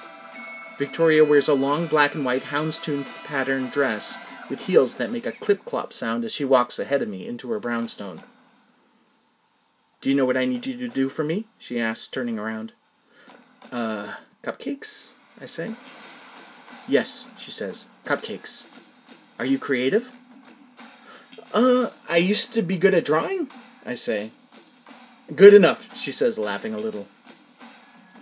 Victoria 0.79 1.25
wears 1.25 1.49
a 1.49 1.55
long 1.55 1.87
black 1.87 2.15
and 2.15 2.25
white 2.25 2.45
houndstooth 2.45 3.25
patterned 3.25 3.71
dress 3.71 4.19
with 4.49 4.67
heels 4.67 4.97
that 4.97 5.11
make 5.11 5.27
a 5.27 5.33
clip 5.33 5.65
clop 5.65 5.93
sound 5.93 6.25
as 6.25 6.33
she 6.33 6.45
walks 6.45 6.79
ahead 6.79 7.03
of 7.03 7.09
me 7.09 7.27
into 7.27 7.51
her 7.51 7.61
brownstone. 7.61 8.21
Do 10.01 10.11
you 10.11 10.15
know 10.15 10.27
what 10.27 10.37
I 10.37 10.45
need 10.45 10.67
you 10.67 10.77
to 10.77 10.89
do 10.89 11.09
for 11.09 11.25
me? 11.25 11.47
she 11.59 11.81
asks, 11.81 12.09
turning 12.09 12.39
around. 12.39 12.73
Uh, 13.73 14.15
cupcakes? 14.43 15.15
I 15.41 15.47
say. 15.47 15.75
Yes, 16.87 17.29
she 17.39 17.51
says. 17.51 17.87
Cupcakes. 18.05 18.67
Are 19.39 19.47
you 19.47 19.59
creative? 19.59 20.11
Uh, 21.53 21.91
I 22.09 22.19
used 22.19 22.55
to 22.55 22.63
be 22.63 22.77
good 22.77 22.95
at 22.95 23.05
drawing, 23.05 23.49
I 23.85 23.95
say. 23.95 24.31
Good 25.35 25.55
enough, 25.55 25.97
she 25.97 26.13
says, 26.13 26.39
laughing 26.39 26.75
a 26.75 26.79
little. 26.79 27.09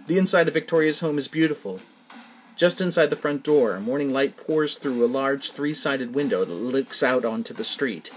The 0.07 0.19
inside 0.19 0.49
of 0.49 0.55
Victoria's 0.55 1.01
home 1.01 1.17
is 1.17 1.29
beautiful. 1.29 1.81
Just 2.57 2.83
inside 2.83 3.07
the 3.07 3.17
front 3.17 3.43
door, 3.43 3.81
morning 3.81 4.13
light 4.13 4.37
pours 4.37 4.75
through 4.75 5.03
a 5.03 5.07
large 5.07 5.51
three 5.51 5.73
sided 5.73 6.15
window 6.15 6.45
that 6.45 6.53
looks 6.53 7.03
out 7.03 7.25
onto 7.25 7.55
the 7.55 7.65
street. 7.65 8.11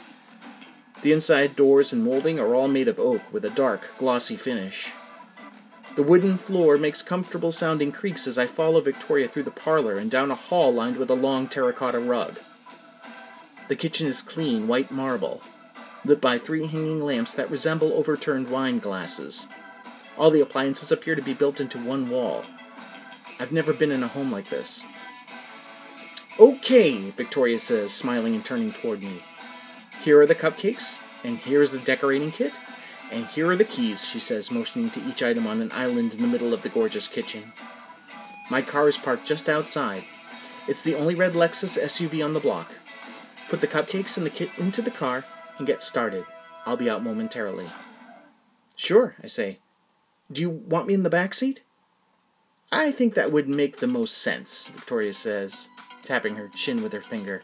The 1.02 1.14
inside 1.14 1.56
doors 1.56 1.94
and 1.94 2.04
molding 2.04 2.40
are 2.40 2.54
all 2.54 2.68
made 2.68 2.90
of 2.90 3.00
oak 3.00 3.22
with 3.32 3.46
a 3.46 3.50
dark, 3.50 3.98
glossy 3.98 4.36
finish. 4.36 4.90
The 5.96 6.04
wooden 6.04 6.38
floor 6.38 6.78
makes 6.78 7.02
comfortable 7.02 7.54
sounding 7.54 7.94
creaks 7.94 8.28
as 8.28 8.38
I 8.38 8.48
follow 8.48 8.82
Victoria 8.82 9.30
through 9.30 9.44
the 9.44 9.52
parlor 9.52 9.96
and 9.96 10.12
down 10.12 10.30
a 10.30 10.36
hall 10.36 10.74
lined 10.74 10.98
with 10.98 11.10
a 11.10 11.16
long 11.16 11.48
terracotta 11.48 12.00
rug. 12.00 12.38
The 13.70 13.78
kitchen 13.78 14.08
is 14.08 14.22
clean, 14.22 14.68
white 14.68 14.92
marble, 14.92 15.42
lit 16.04 16.20
by 16.20 16.38
three 16.38 16.68
hanging 16.68 17.02
lamps 17.02 17.34
that 17.34 17.50
resemble 17.50 17.94
overturned 17.94 18.50
wine 18.50 18.80
glasses. 18.80 19.48
All 20.18 20.32
the 20.32 20.42
appliances 20.42 20.92
appear 20.92 21.16
to 21.16 21.22
be 21.22 21.34
built 21.34 21.60
into 21.60 21.78
one 21.78 22.10
wall. 22.10 22.44
I've 23.40 23.52
never 23.52 23.72
been 23.72 23.92
in 23.92 24.04
a 24.04 24.08
home 24.08 24.32
like 24.32 24.50
this. 24.50 24.84
Okay, 26.40 27.12
Victoria 27.12 27.60
says, 27.60 27.94
smiling 27.94 28.36
and 28.36 28.44
turning 28.44 28.72
toward 28.72 29.02
me. 29.02 29.24
Here 30.04 30.20
are 30.22 30.26
the 30.26 30.36
cupcakes, 30.36 31.00
and 31.24 31.38
here 31.40 31.62
is 31.62 31.72
the 31.72 31.80
decorating 31.80 32.32
kit, 32.32 32.54
and 33.12 33.26
here 33.28 33.50
are 33.50 33.56
the 33.56 33.64
keys, 33.64 34.06
she 34.06 34.20
says, 34.20 34.52
motioning 34.52 34.90
to 34.92 35.04
each 35.04 35.24
item 35.24 35.48
on 35.48 35.62
an 35.62 35.72
island 35.72 36.14
in 36.14 36.22
the 36.22 36.28
middle 36.28 36.54
of 36.54 36.64
the 36.64 36.70
gorgeous 36.70 37.08
kitchen. 37.08 37.54
My 38.50 38.62
car 38.62 38.88
is 38.88 38.98
parked 38.98 39.26
just 39.26 39.50
outside. 39.50 40.04
It's 40.68 40.82
the 40.82 40.96
only 40.96 41.16
red 41.16 41.34
Lexus 41.34 41.78
SUV 41.78 42.24
on 42.24 42.34
the 42.34 42.40
block. 42.40 42.74
Put 43.50 43.62
the 43.62 43.68
cupcakes 43.68 44.18
and 44.18 44.26
the 44.26 44.32
kit 44.32 44.50
into 44.58 44.82
the 44.82 44.92
car 44.92 45.26
and 45.58 45.68
get 45.68 45.82
started. 45.82 46.26
I'll 46.66 46.78
be 46.78 46.90
out 46.90 47.04
momentarily. 47.04 47.68
Sure, 48.76 49.16
I 49.24 49.28
say. 49.28 49.60
Do 50.32 50.42
you 50.42 50.50
want 50.50 50.88
me 50.88 50.94
in 50.94 51.04
the 51.04 51.10
back 51.10 51.34
seat? 51.34 51.62
I 52.72 52.92
think 52.92 53.14
that 53.14 53.32
would 53.32 53.48
make 53.48 53.78
the 53.78 53.88
most 53.88 54.18
sense, 54.18 54.68
Victoria 54.68 55.14
says, 55.14 55.70
tapping 56.02 56.36
her 56.36 56.50
chin 56.50 56.84
with 56.84 56.92
her 56.92 57.02
finger. 57.02 57.44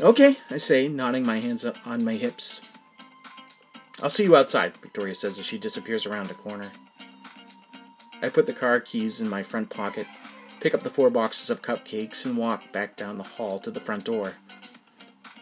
Okay, 0.00 0.38
I 0.50 0.58
say, 0.58 0.86
nodding 0.86 1.26
my 1.26 1.40
hands 1.40 1.64
up 1.64 1.84
on 1.84 2.04
my 2.04 2.14
hips. 2.14 2.60
I'll 4.00 4.10
see 4.10 4.24
you 4.24 4.36
outside, 4.36 4.76
Victoria 4.76 5.14
says 5.14 5.38
as 5.38 5.46
she 5.46 5.58
disappears 5.58 6.06
around 6.06 6.30
a 6.30 6.34
corner. 6.34 6.70
I 8.22 8.28
put 8.28 8.46
the 8.46 8.52
car 8.52 8.80
keys 8.80 9.20
in 9.20 9.28
my 9.28 9.42
front 9.42 9.70
pocket, 9.70 10.06
pick 10.60 10.74
up 10.74 10.82
the 10.82 10.90
four 10.90 11.10
boxes 11.10 11.50
of 11.50 11.62
cupcakes, 11.62 12.24
and 12.24 12.36
walk 12.36 12.72
back 12.72 12.96
down 12.96 13.18
the 13.18 13.24
hall 13.24 13.58
to 13.60 13.70
the 13.70 13.80
front 13.80 14.04
door. 14.04 14.34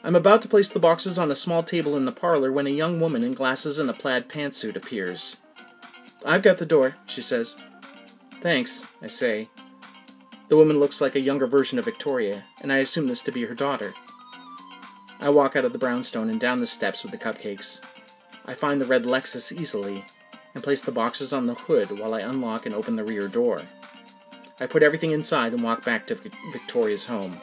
I'm 0.02 0.16
about 0.16 0.42
to 0.42 0.48
place 0.48 0.70
the 0.70 0.80
boxes 0.80 1.18
on 1.18 1.30
a 1.30 1.36
small 1.36 1.62
table 1.62 1.96
in 1.96 2.06
the 2.06 2.12
parlor 2.12 2.50
when 2.50 2.66
a 2.66 2.70
young 2.70 3.00
woman 3.00 3.22
in 3.22 3.34
glasses 3.34 3.78
and 3.78 3.88
a 3.88 3.94
plaid 3.94 4.28
pantsuit 4.28 4.76
appears. 4.76 5.36
I've 6.24 6.42
got 6.42 6.58
the 6.58 6.66
door, 6.66 6.96
she 7.06 7.22
says. 7.22 7.56
Thanks, 8.40 8.86
I 9.00 9.06
say. 9.06 9.48
The 10.48 10.56
woman 10.56 10.78
looks 10.78 11.00
like 11.00 11.14
a 11.14 11.20
younger 11.20 11.46
version 11.46 11.78
of 11.78 11.84
Victoria, 11.84 12.44
and 12.60 12.72
I 12.72 12.78
assume 12.78 13.08
this 13.08 13.22
to 13.22 13.32
be 13.32 13.44
her 13.46 13.54
daughter. 13.54 13.94
I 15.20 15.30
walk 15.30 15.56
out 15.56 15.64
of 15.64 15.72
the 15.72 15.78
brownstone 15.78 16.28
and 16.28 16.40
down 16.40 16.58
the 16.58 16.66
steps 16.66 17.02
with 17.02 17.12
the 17.12 17.18
cupcakes. 17.18 17.80
I 18.44 18.54
find 18.54 18.80
the 18.80 18.84
red 18.84 19.04
Lexus 19.04 19.52
easily 19.52 20.04
and 20.54 20.62
place 20.62 20.82
the 20.82 20.92
boxes 20.92 21.32
on 21.32 21.46
the 21.46 21.54
hood 21.54 21.98
while 21.98 22.14
I 22.14 22.20
unlock 22.20 22.66
and 22.66 22.74
open 22.74 22.96
the 22.96 23.04
rear 23.04 23.28
door. 23.28 23.62
I 24.60 24.66
put 24.66 24.82
everything 24.82 25.12
inside 25.12 25.52
and 25.52 25.62
walk 25.62 25.84
back 25.84 26.06
to 26.08 26.18
Victoria's 26.52 27.06
home. 27.06 27.40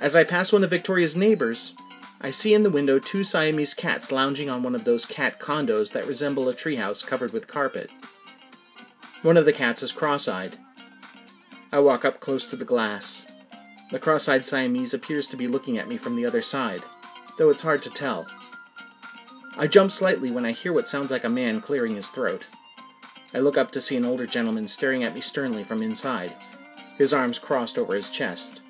As 0.00 0.16
I 0.16 0.24
pass 0.24 0.52
one 0.52 0.64
of 0.64 0.70
Victoria's 0.70 1.16
neighbors, 1.16 1.74
I 2.24 2.30
see 2.30 2.54
in 2.54 2.62
the 2.62 2.70
window 2.70 3.00
two 3.00 3.24
Siamese 3.24 3.74
cats 3.74 4.12
lounging 4.12 4.48
on 4.48 4.62
one 4.62 4.76
of 4.76 4.84
those 4.84 5.04
cat 5.04 5.40
condos 5.40 5.90
that 5.90 6.06
resemble 6.06 6.48
a 6.48 6.54
treehouse 6.54 7.04
covered 7.04 7.32
with 7.32 7.48
carpet. 7.48 7.90
One 9.22 9.36
of 9.36 9.44
the 9.44 9.52
cats 9.52 9.82
is 9.82 9.90
cross 9.90 10.28
eyed. 10.28 10.56
I 11.72 11.80
walk 11.80 12.04
up 12.04 12.20
close 12.20 12.46
to 12.46 12.56
the 12.56 12.64
glass. 12.64 13.26
The 13.90 13.98
cross 13.98 14.28
eyed 14.28 14.44
Siamese 14.44 14.94
appears 14.94 15.26
to 15.28 15.36
be 15.36 15.48
looking 15.48 15.78
at 15.78 15.88
me 15.88 15.96
from 15.96 16.14
the 16.14 16.24
other 16.24 16.42
side, 16.42 16.82
though 17.38 17.50
it's 17.50 17.62
hard 17.62 17.82
to 17.82 17.90
tell. 17.90 18.26
I 19.58 19.66
jump 19.66 19.90
slightly 19.90 20.30
when 20.30 20.46
I 20.46 20.52
hear 20.52 20.72
what 20.72 20.88
sounds 20.88 21.10
like 21.10 21.24
a 21.24 21.28
man 21.28 21.60
clearing 21.60 21.96
his 21.96 22.08
throat. 22.08 22.46
I 23.34 23.40
look 23.40 23.58
up 23.58 23.72
to 23.72 23.80
see 23.80 23.96
an 23.96 24.04
older 24.04 24.26
gentleman 24.26 24.68
staring 24.68 25.02
at 25.02 25.14
me 25.14 25.20
sternly 25.20 25.64
from 25.64 25.82
inside, 25.82 26.32
his 26.98 27.12
arms 27.12 27.38
crossed 27.40 27.78
over 27.78 27.94
his 27.94 28.10
chest. 28.10 28.61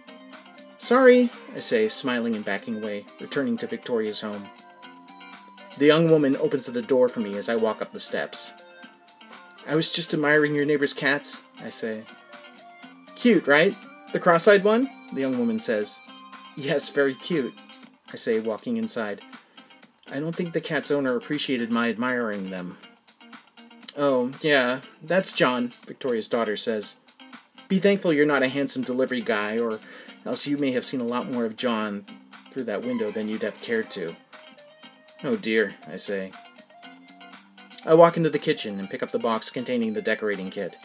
Sorry, 0.82 1.30
I 1.54 1.60
say, 1.60 1.88
smiling 1.88 2.34
and 2.34 2.44
backing 2.44 2.82
away, 2.82 3.04
returning 3.20 3.56
to 3.58 3.68
Victoria's 3.68 4.20
home. 4.20 4.48
The 5.78 5.86
young 5.86 6.10
woman 6.10 6.36
opens 6.38 6.66
the 6.66 6.82
door 6.82 7.08
for 7.08 7.20
me 7.20 7.36
as 7.36 7.48
I 7.48 7.54
walk 7.54 7.80
up 7.80 7.92
the 7.92 8.00
steps. 8.00 8.50
I 9.68 9.76
was 9.76 9.92
just 9.92 10.12
admiring 10.12 10.56
your 10.56 10.64
neighbor's 10.64 10.92
cats, 10.92 11.44
I 11.62 11.70
say. 11.70 12.02
Cute, 13.14 13.46
right? 13.46 13.76
The 14.12 14.18
cross 14.18 14.48
eyed 14.48 14.64
one? 14.64 14.90
The 15.12 15.20
young 15.20 15.38
woman 15.38 15.60
says. 15.60 16.00
Yes, 16.56 16.88
very 16.88 17.14
cute, 17.14 17.54
I 18.12 18.16
say, 18.16 18.40
walking 18.40 18.76
inside. 18.76 19.20
I 20.12 20.18
don't 20.18 20.34
think 20.34 20.52
the 20.52 20.60
cat's 20.60 20.90
owner 20.90 21.16
appreciated 21.16 21.72
my 21.72 21.90
admiring 21.90 22.50
them. 22.50 22.76
Oh, 23.96 24.32
yeah, 24.40 24.80
that's 25.00 25.32
John, 25.32 25.68
Victoria's 25.86 26.28
daughter 26.28 26.56
says. 26.56 26.96
Be 27.68 27.78
thankful 27.78 28.12
you're 28.12 28.26
not 28.26 28.42
a 28.42 28.48
handsome 28.48 28.82
delivery 28.82 29.20
guy, 29.20 29.60
or 29.60 29.78
else 30.24 30.46
you 30.46 30.56
may 30.56 30.72
have 30.72 30.84
seen 30.84 31.00
a 31.00 31.04
lot 31.04 31.30
more 31.30 31.44
of 31.44 31.56
John 31.56 32.04
through 32.50 32.64
that 32.64 32.82
window 32.82 33.10
than 33.10 33.28
you'd 33.28 33.42
have 33.42 33.60
cared 33.60 33.90
to. 33.92 34.14
Oh 35.24 35.36
dear, 35.36 35.74
I 35.88 35.96
say. 35.96 36.32
I 37.84 37.94
walk 37.94 38.16
into 38.16 38.30
the 38.30 38.38
kitchen 38.38 38.78
and 38.78 38.88
pick 38.88 39.02
up 39.02 39.10
the 39.10 39.18
box 39.18 39.50
containing 39.50 39.94
the 39.94 40.02
decorating 40.02 40.50
kit. 40.50 40.76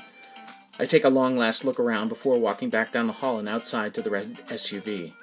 I 0.80 0.86
take 0.86 1.04
a 1.04 1.10
long 1.10 1.36
last 1.36 1.66
look 1.66 1.80
around 1.80 2.10
before 2.10 2.40
walking 2.40 2.70
back 2.70 2.92
down 2.92 3.08
the 3.08 3.14
hall 3.14 3.40
and 3.40 3.50
outside 3.50 3.94
to 3.96 4.02
the 4.02 4.10
red 4.10 4.38
SUV. 4.48 5.14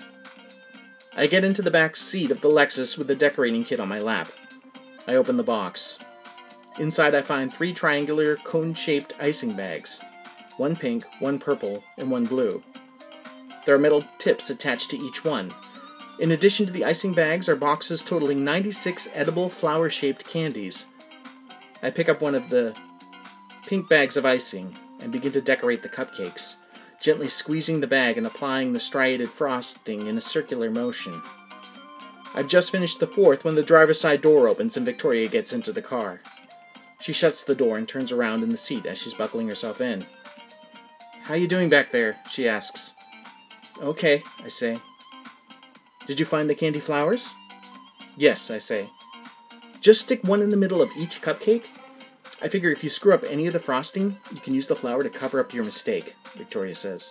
I 1.17 1.29
get 1.29 1.45
into 1.45 1.63
the 1.63 1.71
back 1.71 1.95
seat 1.95 2.33
of 2.33 2.41
the 2.41 2.49
Lexus 2.49 2.99
with 2.99 3.07
the 3.07 3.15
decorating 3.15 3.65
kit 3.65 3.79
on 3.79 3.89
my 3.89 4.01
lap. 4.01 4.33
I 5.07 5.15
open 5.15 5.37
the 5.37 5.45
box. 5.45 5.99
Inside, 6.79 7.15
I 7.15 7.23
find 7.23 7.53
three 7.53 7.73
triangular, 7.73 8.37
cone 8.37 8.75
shaped 8.75 9.15
icing 9.21 9.55
bags 9.55 10.01
one 10.57 10.77
pink, 10.77 11.05
one 11.19 11.39
purple, 11.39 11.83
and 11.99 12.11
one 12.11 12.27
blue. 12.27 12.63
There 13.65 13.75
are 13.75 13.79
metal 13.79 14.05
tips 14.19 14.51
attached 14.51 14.91
to 14.91 14.99
each 14.99 15.25
one. 15.25 15.53
In 16.19 16.31
addition 16.31 16.67
to 16.67 16.73
the 16.73 16.85
icing 16.85 17.13
bags 17.13 17.49
are 17.49 17.57
boxes 17.57 18.03
totaling 18.03 18.45
96 18.45 19.09
edible 19.15 19.49
flower 19.49 19.91
shaped 19.91 20.25
candies, 20.25 20.87
I 21.83 21.91
pick 21.91 22.09
up 22.09 22.21
one 22.21 22.35
of 22.35 22.51
the 22.51 22.77
pink 23.67 23.89
bags 23.89 24.17
of 24.17 24.25
icing 24.25 24.77
and 25.01 25.13
begin 25.13 25.33
to 25.33 25.41
decorate 25.41 25.83
the 25.83 25.89
cupcakes, 25.89 26.57
gently 27.01 27.29
squeezing 27.29 27.81
the 27.81 27.87
bag 27.87 28.17
and 28.17 28.27
applying 28.27 28.73
the 28.73 28.81
striated 28.81 29.29
frosting 29.29 30.07
in 30.07 30.17
a 30.17 30.21
circular 30.21 30.71
motion. 30.71 31.21
I've 32.35 32.49
just 32.49 32.73
finished 32.73 33.01
the 33.01 33.07
fourth 33.07 33.45
when 33.45 33.55
the 33.55 33.63
driver's 33.63 34.01
side 34.01 34.21
door 34.21 34.49
opens 34.49 34.77
and 34.77 34.87
Victoria 34.87 35.29
gets 35.29 35.53
into 35.53 35.73
the 35.73 35.83
car. 35.83 36.21
She 37.01 37.13
shuts 37.13 37.45
the 37.45 37.55
door 37.55 37.77
and 37.77 37.87
turns 37.87 38.13
around 38.13 38.43
in 38.43 38.49
the 38.49 38.57
seat 38.57 38.87
as 38.87 38.99
she's 38.99 39.15
buckling 39.15 39.49
herself 39.49 39.81
in. 39.81 40.05
How 41.23 41.35
you 41.35 41.47
doing 41.47 41.69
back 41.69 41.93
there? 41.93 42.17
she 42.31 42.49
asks. 42.49 42.95
Okay, 43.83 44.23
I 44.43 44.49
say. 44.49 44.79
Did 46.07 46.21
you 46.21 46.27
find 46.27 46.49
the 46.49 46.55
candy 46.55 46.81
flowers? 46.81 47.31
Yes, 48.17 48.51
I 48.51 48.59
say. 48.59 48.89
Just 49.81 50.03
stick 50.03 50.23
one 50.23 50.43
in 50.43 50.51
the 50.51 50.57
middle 50.57 50.81
of 50.81 50.91
each 50.97 51.21
cupcake. 51.21 51.67
I 52.43 52.49
figure 52.49 52.71
if 52.71 52.85
you 52.85 52.91
screw 52.91 53.15
up 53.15 53.25
any 53.29 53.47
of 53.47 53.53
the 53.53 53.59
frosting, 53.59 54.19
you 54.33 54.41
can 54.41 54.55
use 54.55 54.67
the 54.67 54.77
flour 54.77 55.03
to 55.03 55.11
cover 55.11 55.41
up 55.41 55.55
your 55.55 55.65
mistake, 55.65 56.15
Victoria 56.37 56.75
says. 56.75 57.11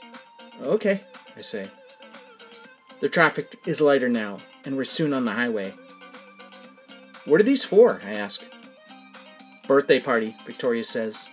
Okay, 0.62 1.02
I 1.36 1.42
say. 1.42 1.70
The 3.00 3.10
traffic 3.10 3.60
is 3.66 3.82
lighter 3.82 4.10
now, 4.10 4.38
and 4.64 4.78
we're 4.78 4.86
soon 4.86 5.14
on 5.14 5.26
the 5.26 5.32
highway. 5.34 5.74
What 7.26 7.42
are 7.42 7.44
these 7.44 7.66
for? 7.66 8.02
I 8.06 8.14
ask. 8.14 8.46
Birthday 9.68 10.00
party, 10.00 10.36
Victoria 10.46 10.84
says. 10.84 11.30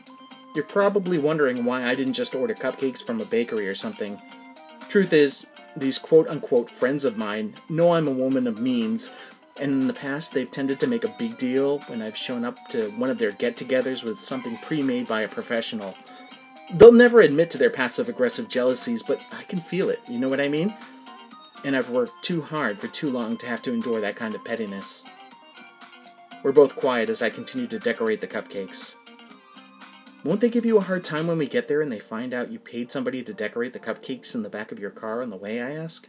You're 0.55 0.65
probably 0.65 1.19
wondering 1.19 1.65
why 1.65 1.85
I 1.85 1.95
didn't 1.95 2.15
just 2.15 2.35
order 2.35 2.55
cupcakes 2.55 3.05
from 3.05 3.21
a 3.21 3.25
bakery 3.25 3.69
or 3.69 3.75
something. 3.75 4.21
Truth 4.91 5.13
is, 5.15 5.47
these 5.77 5.99
quote 5.99 6.29
unquote 6.29 6.69
friends 6.69 7.07
of 7.07 7.17
mine 7.17 7.55
know 7.69 7.93
I'm 7.95 8.09
a 8.09 8.13
woman 8.13 8.47
of 8.47 8.61
means 8.61 9.15
and 9.61 9.83
in 9.83 9.87
the 9.87 9.93
past, 9.93 10.33
they've 10.33 10.51
tended 10.51 10.81
to 10.81 10.87
make 10.87 11.05
a 11.05 11.15
big 11.19 11.37
deal 11.37 11.81
when 11.81 12.01
I've 12.01 12.17
shown 12.17 12.45
up 12.45 12.57
to 12.71 12.91
one 12.93 13.11
of 13.11 13.19
their 13.19 13.31
get 13.31 13.57
togethers 13.57 14.03
with 14.03 14.19
something 14.19 14.57
pre 14.59 14.83
made 14.83 15.07
by 15.07 15.23
a 15.23 15.29
professional. 15.29 15.95
They'll 16.75 16.93
never 16.93 17.21
admit 17.21 17.51
to 17.51 17.59
their 17.59 17.69
passive 17.69 18.09
aggressive 18.09 18.49
jealousies, 18.49 19.03
but 19.03 19.23
I 19.33 19.43
can 19.43 19.61
feel 19.61 19.91
it, 19.91 20.01
you 20.09 20.19
know 20.19 20.29
what 20.29 20.41
I 20.41 20.49
mean? 20.49 20.75
And 21.65 21.77
I've 21.77 21.91
worked 21.91 22.25
too 22.25 22.41
hard 22.41 22.79
for 22.79 22.89
too 22.89 23.11
long 23.11 23.37
to 23.39 23.47
have 23.47 23.61
to 23.63 23.73
endure 23.73 24.01
that 24.01 24.17
kind 24.17 24.35
of 24.35 24.45
pettiness. 24.45 25.05
We're 26.43 26.53
both 26.53 26.75
quiet 26.75 27.11
as 27.11 27.21
I 27.21 27.29
continue 27.29 27.67
to 27.67 27.79
decorate 27.79 28.23
the 28.23 28.29
cupcakes. 28.29 28.95
Won't 30.23 30.41
they 30.41 30.51
give 30.51 30.67
you 30.67 30.77
a 30.77 30.83
hard 30.83 31.03
time 31.03 31.27
when 31.27 31.39
we 31.39 31.47
get 31.47 31.67
there 31.67 31.81
and 31.81 31.91
they 31.91 31.99
find 31.99 32.35
out 32.35 32.51
you 32.51 32.59
paid 32.59 32.93
somebody 32.93 33.23
to 33.23 33.33
decorate 33.33 33.73
the 33.73 33.79
cupcakes 33.79 34.35
in 34.35 34.43
the 34.43 34.51
back 34.51 34.71
of 34.71 34.79
your 34.79 34.91
car 34.91 35.23
on 35.23 35.31
the 35.31 35.37
way? 35.37 35.63
I 35.63 35.71
ask. 35.73 36.09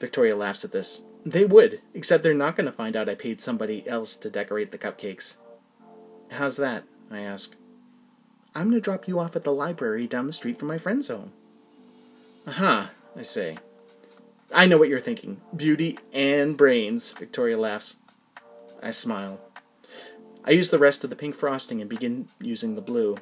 Victoria 0.00 0.34
laughs 0.34 0.64
at 0.64 0.72
this. 0.72 1.02
They 1.24 1.44
would, 1.44 1.80
except 1.94 2.22
they're 2.22 2.34
not 2.34 2.56
going 2.56 2.66
to 2.66 2.72
find 2.72 2.96
out 2.96 3.08
I 3.08 3.14
paid 3.14 3.40
somebody 3.40 3.88
else 3.88 4.16
to 4.16 4.30
decorate 4.30 4.72
the 4.72 4.78
cupcakes. 4.78 5.38
How's 6.32 6.56
that? 6.56 6.84
I 7.10 7.20
ask. 7.20 7.54
I'm 8.54 8.70
going 8.70 8.74
to 8.74 8.80
drop 8.80 9.06
you 9.06 9.18
off 9.18 9.36
at 9.36 9.44
the 9.44 9.52
library 9.52 10.06
down 10.06 10.26
the 10.26 10.32
street 10.32 10.58
from 10.58 10.68
my 10.68 10.78
friend's 10.78 11.08
home. 11.08 11.32
Aha, 12.46 12.90
I 13.16 13.22
say. 13.22 13.58
I 14.54 14.66
know 14.66 14.78
what 14.78 14.88
you're 14.88 15.00
thinking. 15.00 15.40
Beauty 15.54 15.98
and 16.12 16.56
brains, 16.56 17.12
Victoria 17.12 17.58
laughs. 17.58 17.96
I 18.82 18.90
smile. 18.90 19.40
I 20.46 20.52
use 20.52 20.70
the 20.70 20.78
rest 20.78 21.02
of 21.02 21.10
the 21.10 21.16
pink 21.16 21.34
frosting 21.34 21.80
and 21.80 21.90
begin 21.90 22.28
using 22.40 22.74
the 22.74 22.80
blue. 22.80 23.16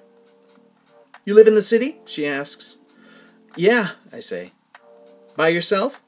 You 1.24 1.34
live 1.34 1.48
in 1.48 1.54
the 1.54 1.62
city? 1.62 1.96
She 2.04 2.26
asks. 2.26 2.78
Yeah, 3.56 3.90
I 4.12 4.20
say. 4.20 4.52
By 5.36 5.48
yourself? 5.48 6.02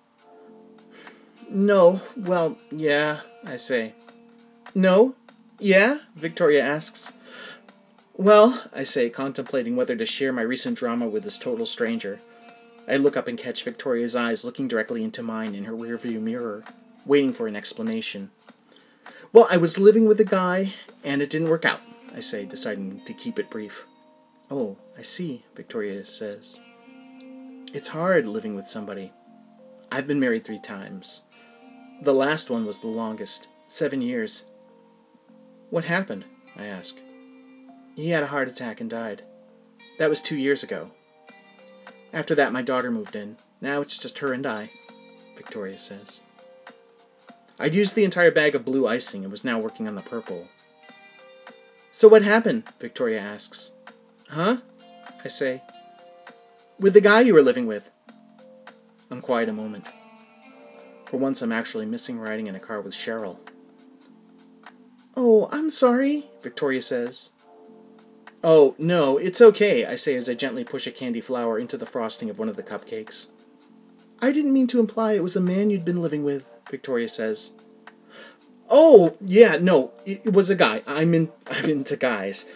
No, 1.49 2.03
well, 2.17 2.59
yeah, 2.71 3.21
I 3.45 3.57
say. 3.57 3.95
No? 4.75 5.15
Yeah? 5.59 5.99
Victoria 6.17 6.63
asks. 6.63 7.15
Well, 8.15 8.63
I 8.75 8.85
say, 8.85 9.09
contemplating 9.09 9.77
whether 9.77 9.97
to 9.97 10.07
share 10.07 10.33
my 10.33 10.43
recent 10.43 10.79
drama 10.79 11.07
with 11.07 11.25
this 11.25 11.39
total 11.39 11.67
stranger. 11.67 12.19
I 12.89 12.97
look 12.97 13.17
up 13.17 13.29
and 13.29 13.39
catch 13.39 13.65
Victoria's 13.65 14.17
eyes 14.17 14.45
looking 14.45 14.69
directly 14.69 15.03
into 15.03 15.23
mine 15.23 15.55
in 15.55 15.65
her 15.65 15.73
rearview 15.73 16.21
mirror, 16.21 16.65
waiting 17.05 17.33
for 17.33 17.47
an 17.47 17.57
explanation. 17.57 18.31
Well, 19.37 19.49
I 19.51 19.59
was 19.59 19.79
living 19.79 20.09
with 20.09 20.19
a 20.19 20.25
guy, 20.25 20.73
and 21.05 21.21
it 21.21 21.29
didn't 21.29 21.51
work 21.51 21.67
out, 21.67 21.83
I 22.17 22.21
say, 22.21 22.47
deciding 22.47 23.05
to 23.05 23.13
keep 23.13 23.39
it 23.39 23.51
brief. 23.51 23.85
Oh, 24.51 24.79
I 24.97 25.03
see, 25.03 25.45
Victoria 25.55 26.07
says. 26.07 26.59
It's 27.75 27.89
hard 27.89 28.27
living 28.27 28.55
with 28.55 28.67
somebody. 28.67 29.13
I've 29.93 30.07
been 30.07 30.19
married 30.19 30.47
three 30.47 30.59
times. 30.59 31.21
The 32.01 32.15
last 32.15 32.49
one 32.49 32.65
was 32.65 32.81
the 32.81 32.87
longest 32.87 33.51
seven 33.67 34.01
years. 34.01 34.47
What 35.69 35.85
happened? 35.85 36.25
I 36.57 36.65
ask. 36.65 36.97
He 37.95 38.09
had 38.09 38.23
a 38.23 38.29
heart 38.29 38.49
attack 38.49 38.81
and 38.81 38.89
died. 38.89 39.21
That 39.99 40.09
was 40.09 40.23
two 40.23 40.37
years 40.37 40.63
ago. 40.63 40.93
After 42.11 42.35
that, 42.37 42.55
my 42.55 42.63
daughter 42.63 42.91
moved 42.91 43.15
in. 43.15 43.37
Now 43.61 43.83
it's 43.83 43.99
just 43.99 44.21
her 44.21 44.33
and 44.33 44.47
I, 44.47 44.71
Victoria 45.37 45.77
says. 45.77 46.21
I'd 47.59 47.75
used 47.75 47.95
the 47.95 48.05
entire 48.05 48.31
bag 48.31 48.55
of 48.55 48.65
blue 48.65 48.87
icing 48.87 49.23
and 49.23 49.31
was 49.31 49.45
now 49.45 49.59
working 49.59 49.89
on 49.89 49.95
the 49.95 50.03
purple. 50.03 50.49
So 51.91 52.09
what 52.09 52.23
happened? 52.23 52.65
Victoria 52.79 53.21
asks. 53.21 53.73
Huh? 54.29 54.59
I 55.25 55.29
say. 55.29 55.63
With 56.79 56.93
the 56.93 57.01
guy 57.01 57.21
you 57.23 57.33
were 57.33 57.43
living 57.43 57.67
with. 57.67 57.89
I'm 59.11 59.23
quiet 59.23 59.49
a 59.49 59.53
moment. 59.53 59.87
For 61.07 61.17
once, 61.17 61.41
I'm 61.41 61.53
actually 61.53 61.87
missing 61.87 62.19
riding 62.19 62.49
in 62.49 62.57
a 62.57 62.61
car 62.61 62.81
with 62.81 62.93
Cheryl. 62.93 63.39
Oh, 65.17 65.49
I'm 65.51 65.71
sorry, 65.71 66.29
Victoria 66.43 66.83
says. 66.83 67.31
Oh, 68.45 68.75
no, 68.79 69.17
it's 69.17 69.41
okay, 69.41 69.87
I 69.87 69.95
say 69.95 70.15
as 70.17 70.29
I 70.29 70.35
gently 70.35 70.65
push 70.65 70.87
a 70.87 70.91
candy 70.91 71.23
flower 71.23 71.59
into 71.59 71.79
the 71.79 71.87
frosting 71.87 72.29
of 72.29 72.39
one 72.39 72.51
of 72.51 72.57
the 72.57 72.63
cupcakes. 72.63 73.29
I 74.21 74.33
didn't 74.33 74.53
mean 74.53 74.67
to 74.69 74.81
imply 74.81 75.13
it 75.13 75.23
was 75.23 75.37
a 75.37 75.41
man 75.41 75.71
you'd 75.71 75.85
been 75.85 76.03
living 76.03 76.23
with, 76.23 76.51
Victoria 76.71 77.09
says. 77.09 77.53
Oh, 78.69 79.17
yeah, 79.21 79.59
no, 79.61 79.93
it 80.05 80.33
was 80.33 80.51
a 80.51 80.57
guy. 80.57 80.83
I'm 80.87 81.15
in 81.15 81.33
I'm 81.51 81.71
into 81.71 81.97
guys. 81.97 82.51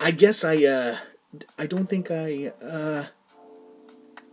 I 0.00 0.10
guess 0.10 0.44
I 0.44 0.64
uh 0.64 0.96
I 1.58 1.66
don't 1.66 1.88
think 1.88 2.10
I 2.10 2.52
uh 2.62 3.06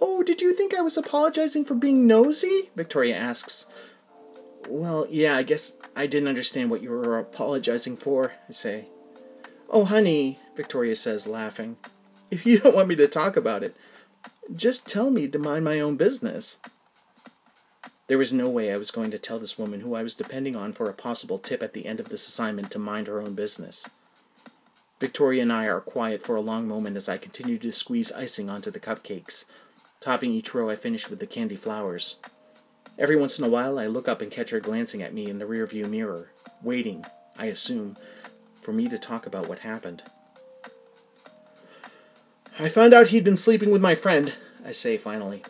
Oh, 0.06 0.22
did 0.22 0.42
you 0.42 0.54
think 0.54 0.74
I 0.74 0.82
was 0.82 0.98
apologizing 0.98 1.64
for 1.64 1.76
being 1.76 2.06
nosy? 2.06 2.70
Victoria 2.76 3.16
asks. 3.16 3.68
Well, 4.68 5.08
yeah, 5.10 5.38
I 5.38 5.44
guess 5.44 5.78
I 5.96 6.08
didn't 6.08 6.28
understand 6.28 6.70
what 6.70 6.82
you 6.82 6.90
were 6.90 7.20
apologizing 7.20 7.96
for, 7.96 8.34
I 8.50 8.52
say. 8.52 8.88
Oh, 9.70 9.86
honey, 9.86 10.40
Victoria 10.58 10.98
says, 10.98 11.26
laughing. 11.26 11.78
If 12.30 12.46
you 12.46 12.60
don't 12.60 12.76
want 12.76 12.90
me 12.90 12.96
to 12.98 13.08
talk 13.08 13.38
about 13.38 13.64
it, 13.64 13.76
just 14.54 14.90
tell 14.90 15.10
me 15.10 15.28
to 15.30 15.40
mind 15.40 15.64
my 15.64 15.80
own 15.80 15.96
business. 15.96 16.60
There 18.14 18.20
was 18.20 18.32
no 18.32 18.48
way 18.48 18.72
I 18.72 18.78
was 18.78 18.92
going 18.92 19.10
to 19.10 19.18
tell 19.18 19.40
this 19.40 19.58
woman 19.58 19.80
who 19.80 19.96
I 19.96 20.04
was 20.04 20.14
depending 20.14 20.56
on 20.56 20.72
for 20.72 20.88
a 20.88 20.94
possible 20.94 21.40
tip 21.40 21.64
at 21.64 21.74
the 21.74 21.88
end 21.88 22.00
of 22.00 22.10
this 22.10 22.28
assignment 22.28 22.70
to 22.70 22.78
mind 22.78 23.08
her 23.08 23.20
own 23.20 23.34
business. 23.34 23.90
Victoria 25.00 25.42
and 25.42 25.52
I 25.52 25.66
are 25.66 25.82
quiet 25.82 26.22
for 26.22 26.36
a 26.36 26.40
long 26.40 26.68
moment 26.68 26.96
as 26.96 27.10
I 27.10 27.18
continue 27.18 27.58
to 27.58 27.72
squeeze 27.72 28.12
icing 28.12 28.52
onto 28.52 28.70
the 28.70 28.80
cupcakes. 28.80 29.46
Topping 30.00 30.32
each 30.32 30.54
row, 30.54 30.70
I 30.70 30.76
finish 30.76 31.10
with 31.10 31.22
the 31.22 31.26
candy 31.26 31.56
flowers. 31.56 32.20
Every 33.00 33.16
once 33.16 33.40
in 33.40 33.46
a 33.46 33.50
while, 33.50 33.80
I 33.80 33.88
look 33.88 34.08
up 34.08 34.22
and 34.22 34.32
catch 34.32 34.52
her 34.52 34.60
glancing 34.60 35.02
at 35.02 35.16
me 35.16 35.28
in 35.28 35.40
the 35.40 35.46
rearview 35.46 35.90
mirror, 35.90 36.30
waiting, 36.62 37.04
I 37.40 37.48
assume, 37.48 37.98
for 38.62 38.74
me 38.74 38.90
to 38.90 39.00
talk 39.00 39.26
about 39.26 39.50
what 39.50 39.58
happened. 39.58 40.04
I 42.60 42.70
found 42.70 42.94
out 42.94 43.08
he'd 43.08 43.24
been 43.24 43.38
sleeping 43.38 43.72
with 43.72 43.82
my 43.82 43.96
friend, 43.96 44.34
I 44.64 44.72
say 44.72 44.98
finally. 44.98 45.44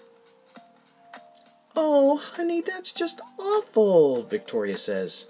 Oh, 1.75 2.17
honey, 2.17 2.61
that's 2.61 2.91
just 2.91 3.19
awful, 3.39 4.23
Victoria 4.23 4.77
says. 4.77 5.27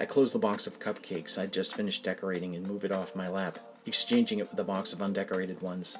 I 0.00 0.06
close 0.06 0.32
the 0.32 0.38
box 0.38 0.66
of 0.66 0.80
cupcakes 0.80 1.38
I'd 1.38 1.52
just 1.52 1.74
finished 1.74 2.02
decorating 2.02 2.56
and 2.56 2.66
move 2.66 2.84
it 2.84 2.92
off 2.92 3.14
my 3.14 3.28
lap, 3.28 3.58
exchanging 3.84 4.38
it 4.38 4.50
with 4.50 4.58
a 4.58 4.64
box 4.64 4.92
of 4.92 5.02
undecorated 5.02 5.60
ones. 5.60 5.98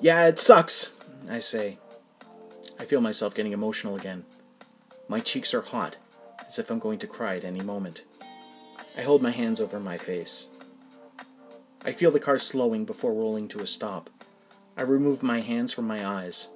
Yeah, 0.00 0.26
it 0.26 0.38
sucks, 0.38 0.94
I 1.30 1.38
say. 1.38 1.78
I 2.78 2.84
feel 2.84 3.00
myself 3.00 3.34
getting 3.34 3.52
emotional 3.52 3.96
again. 3.96 4.24
My 5.08 5.20
cheeks 5.20 5.54
are 5.54 5.62
hot, 5.62 5.96
as 6.46 6.58
if 6.58 6.70
I'm 6.70 6.78
going 6.78 6.98
to 6.98 7.06
cry 7.06 7.36
at 7.36 7.44
any 7.44 7.60
moment. 7.60 8.04
I 8.96 9.02
hold 9.02 9.22
my 9.22 9.30
hands 9.30 9.60
over 9.60 9.78
my 9.78 9.98
face. 9.98 10.48
I 11.82 11.92
feel 11.92 12.10
the 12.10 12.20
car 12.20 12.38
slowing 12.38 12.84
before 12.84 13.14
rolling 13.14 13.46
to 13.48 13.60
a 13.60 13.66
stop. 13.66 14.10
I 14.76 14.82
remove 14.82 15.22
my 15.22 15.40
hands 15.40 15.72
from 15.72 15.86
my 15.86 16.04
eyes. 16.04 16.48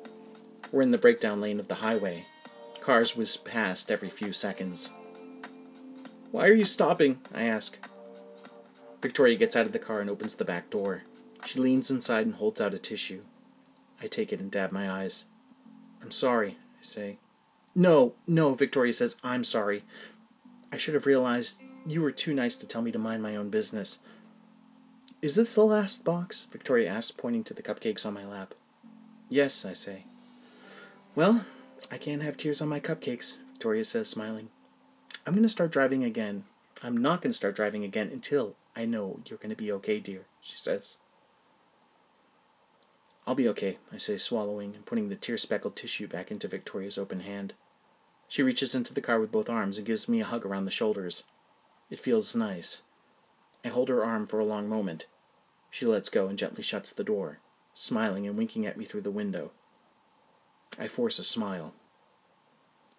We're 0.72 0.82
in 0.82 0.90
the 0.90 0.98
breakdown 0.98 1.42
lane 1.42 1.60
of 1.60 1.68
the 1.68 1.76
highway. 1.76 2.24
Cars 2.80 3.14
whiz 3.14 3.36
past 3.36 3.90
every 3.90 4.08
few 4.08 4.32
seconds. 4.32 4.88
Why 6.30 6.48
are 6.48 6.54
you 6.54 6.64
stopping? 6.64 7.20
I 7.34 7.42
ask. 7.44 7.76
Victoria 9.02 9.36
gets 9.36 9.54
out 9.54 9.66
of 9.66 9.72
the 9.72 9.78
car 9.78 10.00
and 10.00 10.08
opens 10.08 10.34
the 10.34 10.46
back 10.46 10.70
door. 10.70 11.02
She 11.44 11.60
leans 11.60 11.90
inside 11.90 12.24
and 12.24 12.36
holds 12.36 12.58
out 12.58 12.72
a 12.72 12.78
tissue. 12.78 13.20
I 14.00 14.06
take 14.06 14.32
it 14.32 14.40
and 14.40 14.50
dab 14.50 14.72
my 14.72 14.90
eyes. 14.90 15.26
I'm 16.00 16.10
sorry, 16.10 16.56
I 16.80 16.82
say. 16.82 17.18
No, 17.74 18.14
no, 18.26 18.54
Victoria 18.54 18.94
says, 18.94 19.16
I'm 19.22 19.44
sorry. 19.44 19.84
I 20.72 20.78
should 20.78 20.94
have 20.94 21.06
realized 21.06 21.60
you 21.86 22.00
were 22.00 22.12
too 22.12 22.32
nice 22.32 22.56
to 22.56 22.66
tell 22.66 22.80
me 22.80 22.92
to 22.92 22.98
mind 22.98 23.22
my 23.22 23.36
own 23.36 23.50
business. 23.50 23.98
Is 25.20 25.34
this 25.34 25.54
the 25.54 25.64
last 25.64 26.04
box? 26.04 26.46
Victoria 26.50 26.90
asks, 26.90 27.12
pointing 27.12 27.44
to 27.44 27.54
the 27.54 27.62
cupcakes 27.62 28.06
on 28.06 28.14
my 28.14 28.24
lap. 28.24 28.54
Yes, 29.28 29.64
I 29.64 29.74
say. 29.74 30.04
Well, 31.14 31.44
I 31.90 31.98
can't 31.98 32.22
have 32.22 32.38
tears 32.38 32.62
on 32.62 32.68
my 32.68 32.80
cupcakes, 32.80 33.36
Victoria 33.52 33.84
says, 33.84 34.08
smiling. 34.08 34.48
I'm 35.26 35.34
going 35.34 35.42
to 35.42 35.48
start 35.50 35.70
driving 35.70 36.02
again. 36.02 36.44
I'm 36.82 36.96
not 36.96 37.20
going 37.20 37.32
to 37.32 37.36
start 37.36 37.54
driving 37.54 37.84
again 37.84 38.08
until 38.10 38.56
I 38.74 38.86
know 38.86 39.20
you're 39.26 39.38
going 39.38 39.50
to 39.50 39.56
be 39.56 39.70
okay, 39.72 40.00
dear, 40.00 40.24
she 40.40 40.56
says. 40.56 40.96
I'll 43.26 43.34
be 43.34 43.46
okay, 43.50 43.76
I 43.92 43.98
say, 43.98 44.16
swallowing 44.16 44.74
and 44.74 44.86
putting 44.86 45.10
the 45.10 45.16
tear 45.16 45.36
speckled 45.36 45.76
tissue 45.76 46.08
back 46.08 46.30
into 46.30 46.48
Victoria's 46.48 46.96
open 46.96 47.20
hand. 47.20 47.52
She 48.26 48.42
reaches 48.42 48.74
into 48.74 48.94
the 48.94 49.02
car 49.02 49.20
with 49.20 49.30
both 49.30 49.50
arms 49.50 49.76
and 49.76 49.86
gives 49.86 50.08
me 50.08 50.22
a 50.22 50.24
hug 50.24 50.46
around 50.46 50.64
the 50.64 50.70
shoulders. 50.70 51.24
It 51.90 52.00
feels 52.00 52.34
nice. 52.34 52.82
I 53.62 53.68
hold 53.68 53.90
her 53.90 54.02
arm 54.02 54.26
for 54.26 54.40
a 54.40 54.46
long 54.46 54.66
moment. 54.66 55.04
She 55.70 55.84
lets 55.84 56.08
go 56.08 56.26
and 56.28 56.38
gently 56.38 56.62
shuts 56.62 56.90
the 56.90 57.04
door, 57.04 57.40
smiling 57.74 58.26
and 58.26 58.38
winking 58.38 58.64
at 58.66 58.78
me 58.78 58.86
through 58.86 59.02
the 59.02 59.10
window. 59.10 59.52
I 60.78 60.88
force 60.88 61.18
a 61.18 61.24
smile. 61.24 61.74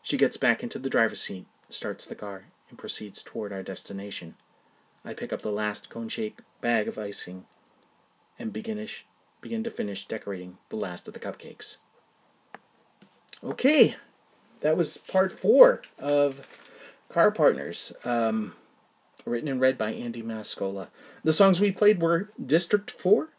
She 0.02 0.18
gets 0.18 0.38
back 0.38 0.64
into 0.64 0.80
the 0.80 0.90
driver's 0.90 1.22
seat, 1.22 1.48
starts 1.70 2.06
the 2.06 2.16
car, 2.16 2.46
and 2.70 2.78
proceeds 2.78 3.24
toward 3.24 3.54
our 3.54 3.64
destination. 3.64 4.36
I 5.06 5.14
pick 5.14 5.34
up 5.34 5.42
the 5.42 5.52
last 5.52 5.90
cone 5.90 6.10
shake 6.10 6.40
bag 6.62 6.88
of 6.88 6.98
icing 6.98 7.46
and 8.40 8.54
begin, 8.54 8.88
begin 9.42 9.64
to 9.64 9.72
finish 9.72 10.08
decorating 10.08 10.58
the 10.70 10.76
last 10.76 11.08
of 11.08 11.14
the 11.14 11.20
cupcakes. 11.20 11.78
Okay, 13.44 13.96
that 14.62 14.78
was 14.78 14.98
part 14.98 15.32
four 15.32 15.82
of 16.00 16.48
Car 17.10 17.32
Partners, 17.32 17.94
um, 18.06 18.54
written 19.26 19.50
and 19.50 19.62
read 19.62 19.78
by 19.78 19.92
Andy 19.92 20.24
Mascola. 20.24 20.88
The 21.24 21.34
songs 21.34 21.60
we 21.60 21.72
played 21.72 22.02
were 22.02 22.30
District 22.44 22.90
4, 22.90 23.30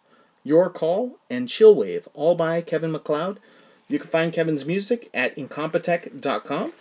Your 0.42 0.70
Call, 0.70 1.18
and 1.28 1.48
Chillwave, 1.48 2.06
all 2.14 2.34
by 2.34 2.60
Kevin 2.60 2.92
MacLeod. 2.92 3.40
You 3.94 4.00
can 4.00 4.10
find 4.10 4.32
Kevin's 4.32 4.66
music 4.66 5.08
at 5.14 5.36
incompetech.com. 5.36 6.72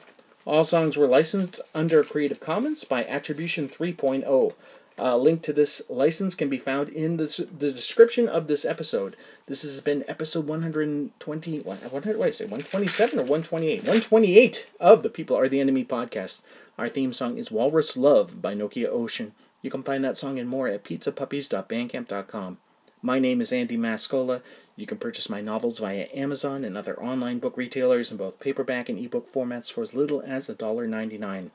All 0.46 0.64
songs 0.64 0.98
were 0.98 1.06
licensed 1.06 1.62
under 1.76 2.04
Creative 2.04 2.40
Commons 2.40 2.84
by 2.86 3.06
Attribution 3.06 3.70
3.0. 3.70 4.54
A 4.98 5.06
uh, 5.06 5.16
link 5.18 5.44
to 5.44 5.54
this 5.54 5.84
license 5.90 6.34
can 6.34 6.50
be 6.50 6.58
found 6.58 6.90
in 6.90 7.18
the, 7.18 7.48
the 7.56 7.72
description 7.72 8.28
of 8.28 8.48
this 8.48 8.66
episode. 8.66 9.16
This 9.46 9.62
has 9.62 9.80
been 9.80 10.04
episode 10.08 10.48
120, 10.48 11.60
what, 11.60 11.78
what 11.94 12.02
did 12.02 12.20
I 12.20 12.32
say, 12.32 12.46
127 12.46 13.20
or 13.20 13.22
128? 13.22 13.82
128 13.82 14.72
of 14.80 15.04
the 15.04 15.10
People 15.12 15.38
Are 15.38 15.48
the 15.48 15.60
Enemy 15.60 15.86
podcast. 15.86 16.42
Our 16.80 16.90
theme 16.90 17.14
song 17.14 17.38
is 17.38 17.52
Walrus 17.52 17.96
Love 17.96 18.42
by 18.42 18.56
Nokia 18.56 18.88
Ocean. 18.88 19.34
You 19.62 19.70
can 19.70 19.84
find 19.84 20.04
that 20.04 20.18
song 20.18 20.40
and 20.40 20.50
more 20.50 20.68
at 20.68 20.84
pizzapuppies.bandcamp.com. 20.84 22.58
My 23.06 23.20
name 23.20 23.42
is 23.42 23.52
Andy 23.52 23.76
Mascola. 23.76 24.42
You 24.76 24.86
can 24.86 24.98
purchase 24.98 25.30
my 25.30 25.42
novels 25.42 25.80
via 25.80 26.08
Amazon 26.14 26.64
and 26.64 26.78
other 26.78 27.00
online 27.02 27.40
book 27.40 27.58
retailers 27.58 28.12
in 28.12 28.18
both 28.18 28.40
paperback 28.40 28.90
and 28.90 28.98
ebook 28.98 29.32
formats 29.32 29.72
for 29.72 29.82
as 29.82 29.94
little 29.94 30.22
as 30.26 30.48
$1.99. 30.48 31.52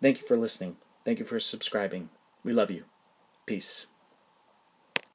Thank 0.00 0.20
you 0.20 0.26
for 0.26 0.36
listening. 0.36 0.76
Thank 1.04 1.18
you 1.18 1.24
for 1.24 1.38
subscribing. 1.38 2.08
We 2.42 2.52
love 2.52 2.70
you. 2.70 2.84
Peace. 3.46 3.86